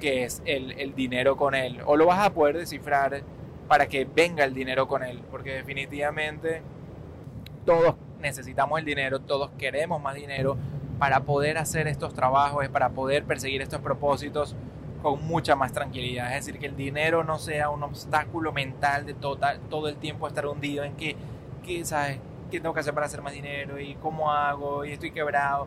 que 0.00 0.24
es 0.24 0.42
el, 0.44 0.72
el 0.72 0.94
dinero 0.94 1.36
con 1.36 1.54
él. 1.54 1.80
O 1.86 1.96
lo 1.96 2.06
vas 2.06 2.26
a 2.26 2.34
poder 2.34 2.58
descifrar 2.58 3.22
para 3.68 3.86
que 3.86 4.04
venga 4.04 4.44
el 4.44 4.54
dinero 4.54 4.86
con 4.86 5.02
él, 5.02 5.22
porque 5.30 5.52
definitivamente 5.54 6.62
todos 7.64 7.96
necesitamos 8.20 8.78
el 8.78 8.84
dinero, 8.84 9.20
todos 9.20 9.50
queremos 9.58 10.00
más 10.00 10.14
dinero 10.14 10.56
para 10.98 11.20
poder 11.20 11.58
hacer 11.58 11.88
estos 11.88 12.14
trabajos, 12.14 12.68
para 12.68 12.90
poder 12.90 13.24
perseguir 13.24 13.62
estos 13.62 13.80
propósitos 13.80 14.54
con 15.02 15.24
mucha 15.26 15.56
más 15.56 15.72
tranquilidad. 15.72 16.36
Es 16.36 16.46
decir, 16.46 16.60
que 16.60 16.66
el 16.66 16.76
dinero 16.76 17.24
no 17.24 17.38
sea 17.38 17.70
un 17.70 17.82
obstáculo 17.82 18.52
mental 18.52 19.06
de 19.06 19.14
total, 19.14 19.60
todo 19.70 19.88
el 19.88 19.96
tiempo 19.96 20.26
estar 20.26 20.46
hundido 20.46 20.84
en 20.84 20.94
que, 20.94 21.16
que, 21.64 21.84
¿sabes? 21.84 22.18
¿Qué 22.50 22.60
tengo 22.60 22.74
que 22.74 22.80
hacer 22.80 22.94
para 22.94 23.06
hacer 23.06 23.22
más 23.22 23.32
dinero? 23.32 23.80
¿Y 23.80 23.94
cómo 23.96 24.32
hago? 24.32 24.84
¿Y 24.84 24.92
estoy 24.92 25.10
quebrado? 25.10 25.66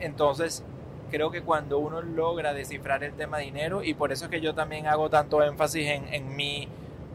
Entonces, 0.00 0.64
creo 1.10 1.30
que 1.30 1.42
cuando 1.42 1.78
uno 1.78 2.00
logra 2.00 2.54
descifrar 2.54 3.04
el 3.04 3.12
tema 3.12 3.38
dinero, 3.38 3.82
y 3.82 3.94
por 3.94 4.12
eso 4.12 4.24
es 4.24 4.30
que 4.30 4.40
yo 4.40 4.54
también 4.54 4.86
hago 4.86 5.10
tanto 5.10 5.42
énfasis 5.42 5.86
en, 5.88 6.36
mi, 6.36 6.68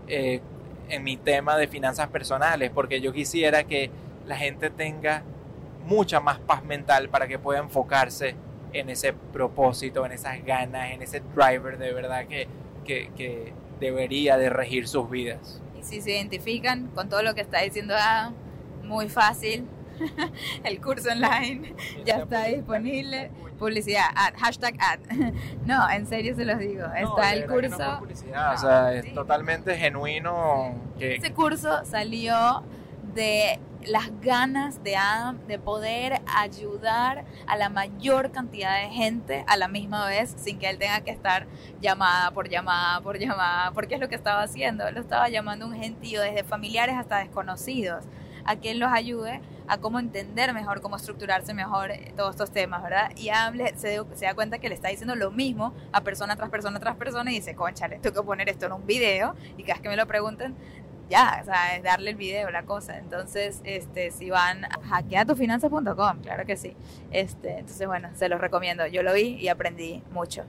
eh, 0.07 0.41
en 0.89 1.03
mi 1.03 1.17
tema 1.17 1.57
de 1.57 1.67
finanzas 1.67 2.07
personales, 2.09 2.71
porque 2.73 3.01
yo 3.01 3.11
quisiera 3.11 3.63
que 3.63 3.89
la 4.25 4.37
gente 4.37 4.69
tenga 4.69 5.23
mucha 5.85 6.19
más 6.19 6.39
paz 6.39 6.63
mental 6.63 7.09
para 7.09 7.27
que 7.27 7.39
pueda 7.39 7.59
enfocarse 7.59 8.35
en 8.79 8.89
ese 8.89 9.13
propósito, 9.13 10.05
en 10.05 10.11
esas 10.11 10.43
ganas, 10.43 10.91
en 10.91 11.01
ese 11.01 11.21
driver 11.33 11.77
de 11.77 11.93
verdad 11.93 12.27
que, 12.27 12.47
que, 12.83 13.11
que 13.15 13.53
debería 13.79 14.37
de 14.37 14.49
regir 14.49 14.87
sus 14.87 15.09
vidas. 15.09 15.61
Y 15.79 15.83
si 15.83 16.01
se 16.01 16.11
identifican 16.11 16.87
con 16.87 17.09
todo 17.09 17.23
lo 17.23 17.33
que 17.35 17.41
está 17.41 17.61
diciendo, 17.61 17.93
ah, 17.97 18.31
muy 18.83 19.09
fácil, 19.09 19.67
el 20.63 20.81
curso 20.81 21.09
online 21.11 21.73
ya 22.05 22.17
está 22.17 22.45
disponible. 22.45 23.31
Publicidad, 23.57 24.07
ad, 24.15 24.33
hashtag 24.37 24.75
ad. 24.79 24.99
No, 25.65 25.89
en 25.89 26.05
serio 26.07 26.35
se 26.35 26.43
los 26.43 26.59
digo. 26.59 26.85
está 26.93 27.33
el 27.33 27.45
curso. 27.47 28.01
o 28.01 28.57
sea, 28.57 28.93
es 28.93 29.13
totalmente 29.13 29.77
genuino. 29.77 30.75
Que... 30.99 31.15
Ese 31.15 31.33
curso 31.33 31.85
salió 31.85 32.63
de 33.13 33.59
las 33.87 34.09
ganas 34.21 34.83
de 34.83 34.95
Adam 34.95 35.37
de 35.47 35.59
poder 35.59 36.21
ayudar 36.27 37.25
a 37.47 37.55
la 37.55 37.69
mayor 37.69 38.31
cantidad 38.31 38.81
de 38.81 38.89
gente 38.89 39.43
a 39.47 39.57
la 39.57 39.67
misma 39.67 40.07
vez 40.07 40.33
sin 40.37 40.59
que 40.59 40.69
él 40.69 40.77
tenga 40.77 41.01
que 41.01 41.11
estar 41.11 41.47
llamada 41.81 42.31
por 42.31 42.49
llamada 42.49 43.01
por 43.01 43.17
llamada, 43.17 43.71
porque 43.71 43.95
es 43.95 44.01
lo 44.01 44.09
que 44.09 44.15
estaba 44.15 44.41
haciendo, 44.41 44.89
lo 44.91 44.99
estaba 44.99 45.29
llamando 45.29 45.65
un 45.67 45.73
gentío 45.73 46.21
desde 46.21 46.43
familiares 46.43 46.95
hasta 46.95 47.19
desconocidos 47.19 48.05
a 48.45 48.55
que 48.55 48.71
él 48.71 48.79
los 48.79 48.91
ayude 48.91 49.41
a 49.67 49.79
cómo 49.79 49.99
entender 49.99 50.53
mejor, 50.53 50.81
cómo 50.81 50.95
estructurarse 50.95 51.53
mejor 51.53 51.91
eh, 51.91 52.13
todos 52.15 52.31
estos 52.31 52.51
temas, 52.51 52.83
¿verdad? 52.83 53.11
Y 53.15 53.29
hable, 53.29 53.73
se, 53.77 53.99
se, 54.13 54.25
da 54.25 54.35
cuenta 54.35 54.59
que 54.59 54.69
le 54.69 54.75
está 54.75 54.89
diciendo 54.89 55.15
lo 55.15 55.31
mismo 55.31 55.73
a 55.91 56.01
persona 56.01 56.35
tras 56.35 56.49
persona 56.49 56.79
tras 56.79 56.95
persona 56.95 57.31
y 57.31 57.35
dice, 57.35 57.55
conchale, 57.55 57.97
tengo 57.99 58.21
que 58.21 58.25
poner 58.25 58.47
esto 58.47 58.67
en 58.67 58.73
un 58.73 58.85
video 58.85 59.35
y 59.57 59.63
cada 59.63 59.73
vez 59.75 59.81
que 59.81 59.89
me 59.89 59.97
lo 59.97 60.05
pregunten, 60.05 60.55
ya, 61.09 61.39
o 61.41 61.45
sea, 61.45 61.75
es 61.75 61.83
darle 61.83 62.11
el 62.11 62.15
video, 62.15 62.49
la 62.51 62.63
cosa. 62.63 62.97
Entonces, 62.97 63.61
este, 63.63 64.11
si 64.11 64.29
van 64.29 64.65
a 64.65 64.79
hackeatufinanzas.com, 64.89 66.21
claro 66.21 66.45
que 66.45 66.57
sí. 66.57 66.75
Este, 67.11 67.59
entonces, 67.59 67.87
bueno, 67.87 68.09
se 68.15 68.29
los 68.29 68.41
recomiendo. 68.41 68.85
Yo 68.87 69.03
lo 69.03 69.13
vi 69.13 69.35
y 69.35 69.47
aprendí 69.47 70.03
mucho. 70.11 70.43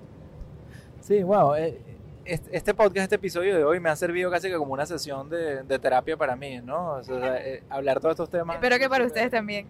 Sí, 1.00 1.22
wow. 1.22 1.54
Eh, 1.54 1.78
este 2.24 2.74
podcast, 2.74 3.04
este 3.04 3.16
episodio 3.16 3.56
de 3.56 3.64
hoy 3.64 3.78
me 3.78 3.88
ha 3.88 3.96
servido 3.96 4.30
casi 4.30 4.48
que 4.48 4.56
como 4.56 4.72
una 4.72 4.86
sesión 4.86 5.30
de, 5.30 5.78
terapia 5.78 6.16
para 6.16 6.34
mí, 6.34 6.60
¿no? 6.60 6.94
O 6.94 7.02
sea, 7.04 7.36
eh, 7.38 7.62
hablar 7.70 8.00
todos 8.00 8.14
estos 8.14 8.30
temas. 8.30 8.56
Espero 8.56 8.78
que 8.78 8.88
para 8.88 9.04
ustedes 9.04 9.30
también. 9.30 9.68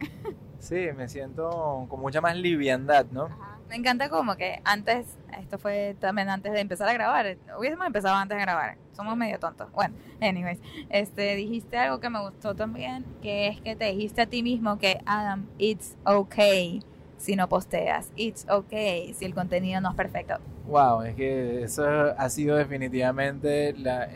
Sí, 0.59 0.89
me 0.97 1.09
siento 1.09 1.87
con 1.89 2.01
mucha 2.01 2.21
más 2.21 2.35
liviandad, 2.35 3.07
¿no? 3.13 3.29
Me 3.69 3.77
encanta 3.77 4.09
como 4.09 4.37
que 4.37 4.61
antes, 4.65 5.07
esto 5.39 5.59
fue 5.59 5.97
también 6.01 6.29
antes 6.29 6.53
de 6.53 6.61
empezar 6.61 6.89
a 6.89 6.93
grabar, 6.93 7.37
hubiésemos 7.59 7.87
empezado 7.87 8.15
antes 8.15 8.37
de 8.37 8.43
grabar, 8.43 8.77
somos 8.97 9.17
medio 9.17 9.39
tontos. 9.39 9.71
Bueno, 9.73 9.95
anyways, 10.21 10.59
este, 10.89 11.37
dijiste 11.37 11.77
algo 11.77 12.01
que 12.01 12.11
me 12.11 12.21
gustó 12.21 12.55
también, 12.55 13.05
que 13.23 13.49
es 13.49 13.61
que 13.61 13.77
te 13.77 13.85
dijiste 13.87 14.23
a 14.23 14.27
ti 14.27 14.43
mismo 14.43 14.79
que, 14.79 15.01
Adam, 15.07 15.47
it's 15.59 15.97
okay 16.05 16.83
si 17.19 17.37
no 17.37 17.49
posteas, 17.49 18.13
it's 18.17 18.47
okay 18.49 19.15
si 19.15 19.25
el 19.25 19.35
contenido 19.35 19.81
no 19.81 19.91
es 19.91 19.97
perfecto. 19.97 20.35
Wow, 20.67 21.03
es 21.03 21.15
que 21.15 21.63
eso 21.63 21.85
ha 21.87 22.29
sido 22.29 22.57
definitivamente 22.57 23.73
la, 23.75 24.09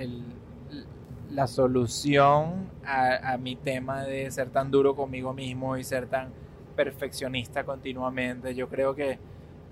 la 1.31 1.47
solución 1.47 2.69
a, 2.85 3.33
a, 3.33 3.39
mi 3.39 3.57
tema 3.57 4.03
de 4.03 4.31
ser 4.31 4.51
tan 4.51 4.71
duro 4.71 4.97
conmigo 4.97 5.33
mismo 5.33 5.77
y 5.77 5.85
ser 5.85 6.07
tan 6.09 6.31
perfeccionista 6.75 7.65
continuamente. 7.65 8.55
Yo 8.55 8.69
creo 8.69 8.95
que 8.95 9.19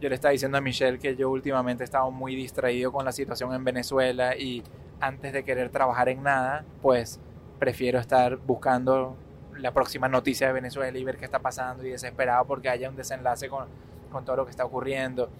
yo 0.01 0.09
le 0.09 0.15
estaba 0.15 0.33
diciendo 0.33 0.59
a 0.59 0.61
Michelle 0.61 0.99
que 0.99 1.17
yo 1.17 1.31
últimamente 1.31 1.83
he 1.83 1.87
estado 1.87 2.11
muy 2.11 2.37
distraído 2.37 2.93
con 2.93 3.05
la 3.05 3.13
situación 3.13 3.53
en 3.55 3.65
Venezuela 3.65 4.37
y 4.37 4.63
antes 5.01 5.33
de 5.33 5.45
querer 5.45 5.71
trabajar 5.71 6.09
en 6.09 6.23
nada, 6.23 6.65
pues 6.83 7.21
prefiero 7.59 7.99
estar 7.99 8.37
buscando 8.37 9.17
la 9.57 9.73
próxima 9.73 10.09
noticia 10.09 10.47
de 10.47 10.53
Venezuela 10.53 10.97
y 10.97 11.05
ver 11.05 11.17
qué 11.17 11.25
está 11.25 11.41
pasando 11.41 11.85
y 11.85 11.91
desesperado 11.91 12.45
porque 12.45 12.69
haya 12.69 12.89
un 12.89 12.97
desenlace 12.97 13.49
con, 13.49 13.67
con 14.11 14.25
todo 14.25 14.37
lo 14.37 14.45
que 14.45 14.51
está 14.51 14.65
ocurriendo. 14.65 15.31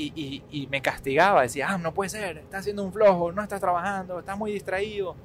Y, 0.00 0.68
me 0.70 0.80
castigaba, 0.80 1.42
decía, 1.42 1.70
ah, 1.70 1.78
no 1.78 1.92
puede 1.92 2.10
ser, 2.10 2.38
estás 2.38 2.60
haciendo 2.60 2.84
un 2.84 2.92
flojo, 2.92 3.32
no 3.32 3.42
estás 3.42 3.60
trabajando, 3.60 4.20
estás 4.20 4.38
muy 4.38 4.52
distraído. 4.52 5.16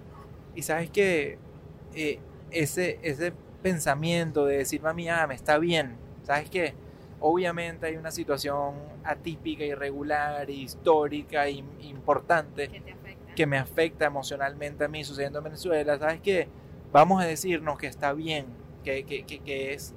Y 0.55 0.63
sabes 0.63 0.89
que 0.89 1.37
eh, 1.93 2.19
ese, 2.49 2.97
ese 3.03 3.33
pensamiento 3.61 4.47
de 4.47 4.57
decirme 4.57 4.89
a 4.89 4.93
mí, 4.93 5.07
ah, 5.09 5.27
me 5.27 5.35
está 5.35 5.59
bien, 5.59 5.95
sabes 6.23 6.49
que 6.49 6.73
obviamente 7.19 7.85
hay 7.85 7.97
una 7.97 8.09
situación 8.09 8.73
atípica, 9.03 9.63
irregular, 9.63 10.49
histórica, 10.49 11.47
importante 11.47 12.67
que 12.67 12.79
me 13.47 13.57
afecta 13.57 14.05
emocionalmente 14.05 14.85
a 14.85 14.87
mí 14.87 15.03
sucediendo 15.03 15.39
en 15.39 15.45
Venezuela, 15.45 15.97
sabes 15.97 16.21
que 16.21 16.47
vamos 16.91 17.21
a 17.21 17.25
decirnos 17.25 17.77
que 17.77 17.87
está 17.87 18.13
bien, 18.13 18.45
que, 18.83 19.03
que, 19.05 19.23
que, 19.25 19.73
es, 19.73 19.93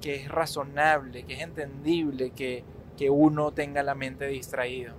que 0.00 0.16
es 0.16 0.28
razonable, 0.28 1.24
que 1.24 1.34
es 1.34 1.40
entendible, 1.40 2.30
que 2.30 2.64
que 2.98 3.08
uno 3.10 3.52
tenga 3.52 3.82
la 3.84 3.94
mente 3.94 4.26
distraído 4.26 4.92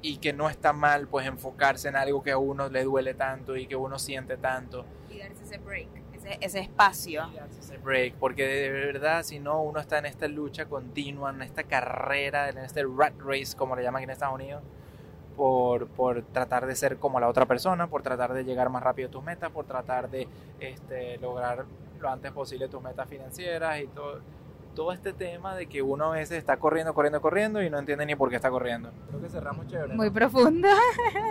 y 0.00 0.18
que 0.18 0.32
no 0.32 0.48
está 0.48 0.72
mal 0.72 1.08
pues 1.08 1.26
enfocarse 1.26 1.88
en 1.88 1.96
algo 1.96 2.22
que 2.22 2.30
a 2.30 2.38
uno 2.38 2.68
le 2.68 2.84
duele 2.84 3.12
tanto 3.12 3.56
y 3.56 3.66
que 3.66 3.74
uno 3.74 3.98
siente 3.98 4.36
tanto. 4.36 4.86
Y 5.10 5.18
darse 5.18 5.42
ese 5.42 5.58
break, 5.58 5.88
ese, 6.14 6.38
ese 6.40 6.60
espacio. 6.60 7.28
Y 7.32 7.36
darse 7.36 7.58
ese 7.58 7.78
break, 7.78 8.14
porque 8.14 8.46
de 8.46 8.70
verdad 8.70 9.24
si 9.24 9.40
no 9.40 9.60
uno 9.60 9.80
está 9.80 9.98
en 9.98 10.06
esta 10.06 10.28
lucha 10.28 10.66
continua, 10.66 11.30
en 11.30 11.42
esta 11.42 11.64
carrera, 11.64 12.48
en 12.50 12.58
este 12.58 12.84
rat 12.84 13.14
race 13.18 13.56
como 13.56 13.74
le 13.74 13.82
llaman 13.82 13.98
aquí 13.98 14.04
en 14.04 14.10
Estados 14.10 14.36
Unidos, 14.36 14.62
por, 15.38 15.86
por, 15.86 16.22
tratar 16.22 16.66
de 16.66 16.74
ser 16.74 16.98
como 16.98 17.20
la 17.20 17.28
otra 17.28 17.46
persona, 17.46 17.86
por 17.86 18.02
tratar 18.02 18.34
de 18.34 18.44
llegar 18.44 18.68
más 18.68 18.82
rápido 18.82 19.08
a 19.08 19.10
tus 19.10 19.22
metas, 19.24 19.50
por 19.50 19.64
tratar 19.64 20.10
de 20.10 20.28
este, 20.60 21.16
lograr 21.18 21.64
lo 22.00 22.10
antes 22.10 22.32
posible 22.32 22.68
tus 22.68 22.82
metas 22.82 23.08
financieras 23.08 23.80
y 23.80 23.86
todo 23.86 24.20
todo 24.78 24.92
este 24.92 25.12
tema 25.12 25.56
de 25.56 25.66
que 25.66 25.82
uno 25.82 26.12
a 26.12 26.16
veces 26.16 26.38
está 26.38 26.56
corriendo, 26.56 26.94
corriendo, 26.94 27.20
corriendo 27.20 27.60
y 27.60 27.68
no 27.68 27.80
entiende 27.80 28.06
ni 28.06 28.14
por 28.14 28.30
qué 28.30 28.36
está 28.36 28.48
corriendo. 28.48 28.92
Creo 29.08 29.20
que 29.20 29.28
cerramos 29.28 29.66
chévere. 29.66 29.96
Muy 29.96 30.08
profunda. 30.08 30.72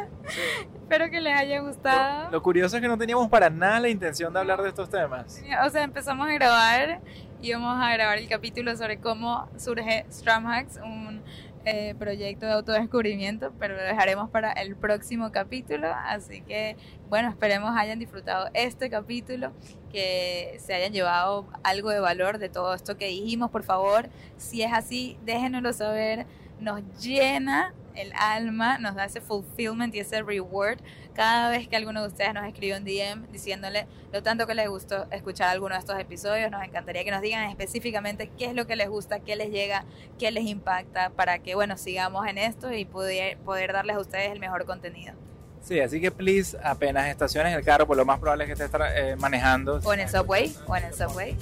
Espero 0.76 1.10
que 1.10 1.22
les 1.22 1.34
haya 1.34 1.62
gustado. 1.62 2.30
Lo, 2.30 2.44
curioso 2.44 2.76
es 2.76 2.82
que 2.82 2.90
no 2.90 2.98
teníamos 2.98 3.30
para 3.30 3.50
nada 3.50 3.80
la 3.80 3.88
intención 3.88 4.34
de 4.34 4.40
hablar 4.42 4.62
de 4.62 4.68
estos 4.68 4.90
temas. 4.90 5.42
O 5.66 5.70
sea, 5.70 5.84
empezamos 5.84 6.28
a 6.28 6.34
grabar 6.34 7.00
y 7.42 7.54
vamos 7.54 7.82
a 7.82 7.94
grabar 7.94 8.18
el 8.18 8.28
capítulo 8.28 8.76
sobre 8.76 9.00
cómo 9.00 9.48
surge 9.56 10.06
Stramhacks, 10.12 10.82
un 10.84 11.22
eh, 11.70 11.96
proyecto 12.00 12.46
de 12.46 12.54
autodescubrimiento, 12.54 13.52
pero 13.60 13.76
lo 13.76 13.84
dejaremos 13.84 14.30
para 14.30 14.54
el 14.54 14.78
próximo 14.78 15.34
capítulo. 15.34 15.90
Así 15.94 16.40
que, 16.40 16.78
bueno, 17.10 17.28
esperemos 17.28 17.76
hayan 17.76 18.00
disfrutado 18.00 18.50
este 18.54 18.90
capítulo, 18.90 19.52
que 19.92 20.56
se 20.60 20.74
hayan 20.74 20.94
llevado 20.94 21.46
algo 21.64 21.90
de 21.90 22.00
valor 22.00 22.38
de 22.38 22.48
todo 22.48 22.74
esto 22.74 22.96
que 22.96 23.08
dijimos. 23.08 23.52
Por 23.52 23.64
favor, 23.64 24.08
si 24.38 24.62
es 24.62 24.72
así, 24.72 25.18
déjenoslo 25.26 25.74
saber. 25.74 26.26
Nos 26.62 26.82
llena 27.02 27.74
el 27.96 28.14
alma, 28.14 28.78
nos 28.78 28.96
da 28.96 29.04
ese 29.04 29.20
fulfillment 29.20 29.94
y 29.94 30.00
ese 30.00 30.24
reward 30.24 30.80
cada 31.18 31.50
vez 31.50 31.68
que 31.68 31.76
alguno 31.76 32.04
de 32.04 32.10
ustedes 32.10 32.32
nos 32.36 32.46
escribe 32.46 32.78
un 32.78 32.86
DM 32.86 33.32
diciéndole 33.32 33.88
lo 34.14 34.22
tanto 34.22 34.46
que 34.46 34.54
les 34.54 34.70
gustó 34.70 35.08
escuchar 35.10 35.50
alguno 35.50 35.74
de 35.74 35.80
estos 35.80 36.00
episodios. 36.00 36.52
Nos 36.52 36.64
encantaría 36.64 37.04
que 37.04 37.10
nos 37.10 37.24
digan 37.24 37.50
específicamente 37.50 38.30
qué 38.38 38.46
es 38.46 38.54
lo 38.54 38.68
que 38.68 38.76
les 38.76 38.88
gusta, 38.88 39.20
qué 39.20 39.36
les 39.36 39.50
llega, 39.50 39.84
qué 40.20 40.30
les 40.30 40.46
impacta, 40.46 41.10
para 41.10 41.40
que, 41.40 41.56
bueno, 41.56 41.76
sigamos 41.76 42.28
en 42.28 42.38
esto 42.38 42.72
y 42.72 42.86
poder, 42.86 43.40
poder 43.40 43.74
darles 43.74 43.96
a 43.96 44.00
ustedes 44.00 44.32
el 44.32 44.40
mejor 44.40 44.66
contenido. 44.66 45.16
Sí, 45.64 45.80
así 45.80 46.00
que 46.00 46.12
please, 46.12 46.56
apenas 46.64 47.08
estaciones 47.08 47.58
el 47.58 47.66
carro, 47.66 47.88
por 47.88 47.98
lo 47.98 48.06
más 48.06 48.20
probable 48.20 48.44
es 48.44 48.56
que 48.56 48.64
estés 48.64 48.80
eh, 48.96 49.16
manejando. 49.18 49.82
O 49.84 49.94
en 49.94 50.02
el 50.02 50.10
subway, 50.10 50.56
o 50.68 50.76
en 50.76 50.84
el 50.84 50.94
subway. 50.94 51.36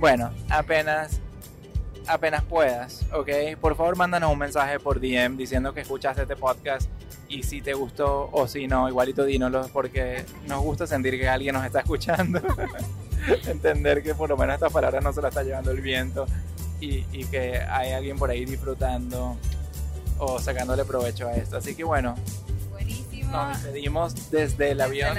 Bueno, 0.00 0.32
apenas 0.50 1.20
apenas 2.08 2.42
puedas, 2.42 3.04
¿ok? 3.12 3.28
Por 3.60 3.76
favor, 3.76 3.96
mándanos 3.96 4.32
un 4.32 4.38
mensaje 4.38 4.80
por 4.80 4.98
DM 4.98 5.36
diciendo 5.36 5.72
que 5.72 5.82
escuchaste 5.82 6.22
este 6.22 6.36
podcast 6.36 6.90
y 7.28 7.42
si 7.42 7.60
te 7.60 7.74
gustó 7.74 8.30
o 8.32 8.48
si 8.48 8.66
no, 8.66 8.88
igualito 8.88 9.24
dínoslo 9.24 9.68
porque 9.72 10.24
nos 10.46 10.62
gusta 10.62 10.86
sentir 10.86 11.18
que 11.18 11.28
alguien 11.28 11.54
nos 11.54 11.64
está 11.64 11.80
escuchando. 11.80 12.40
Entender 13.46 14.02
que 14.02 14.14
por 14.14 14.30
lo 14.30 14.36
menos 14.36 14.54
estas 14.54 14.72
palabras 14.72 15.02
no 15.02 15.12
se 15.12 15.20
las 15.20 15.30
está 15.30 15.42
llevando 15.42 15.70
el 15.70 15.80
viento 15.80 16.26
y, 16.80 17.04
y, 17.12 17.24
que 17.24 17.58
hay 17.58 17.92
alguien 17.92 18.16
por 18.16 18.30
ahí 18.30 18.44
disfrutando 18.44 19.36
o 20.18 20.38
sacándole 20.38 20.84
provecho 20.84 21.28
a 21.28 21.34
esto. 21.34 21.58
Así 21.58 21.74
que 21.74 21.84
bueno, 21.84 22.14
Buenísimo. 22.70 23.32
nos 23.32 23.62
despedimos 23.62 24.30
desde 24.30 24.70
el 24.70 24.80
avión. 24.80 25.16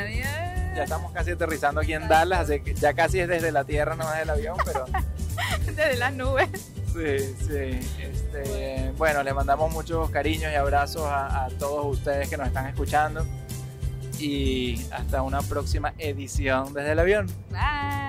Ya 0.75 0.83
estamos 0.83 1.11
casi 1.11 1.31
aterrizando 1.31 1.81
aquí 1.81 1.93
en 1.93 2.07
Dallas, 2.07 2.41
así 2.41 2.61
que 2.61 2.73
ya 2.73 2.93
casi 2.93 3.19
es 3.19 3.27
desde 3.27 3.51
la 3.51 3.65
tierra, 3.65 3.95
no 3.95 4.07
desde 4.09 4.23
el 4.23 4.29
avión, 4.29 4.57
pero... 4.65 4.85
desde 5.65 5.97
las 5.97 6.13
nubes. 6.13 6.49
Sí, 6.93 7.35
sí. 7.47 7.79
Este, 8.01 8.91
bueno, 8.97 9.23
le 9.23 9.33
mandamos 9.33 9.71
muchos 9.71 10.09
cariños 10.09 10.51
y 10.51 10.55
abrazos 10.55 11.03
a, 11.03 11.45
a 11.45 11.49
todos 11.49 11.97
ustedes 11.97 12.29
que 12.29 12.37
nos 12.37 12.47
están 12.47 12.67
escuchando. 12.67 13.25
Y 14.19 14.81
hasta 14.91 15.21
una 15.21 15.41
próxima 15.41 15.93
edición 15.97 16.73
desde 16.73 16.91
el 16.91 16.99
avión. 16.99 17.27
Bye. 17.49 18.08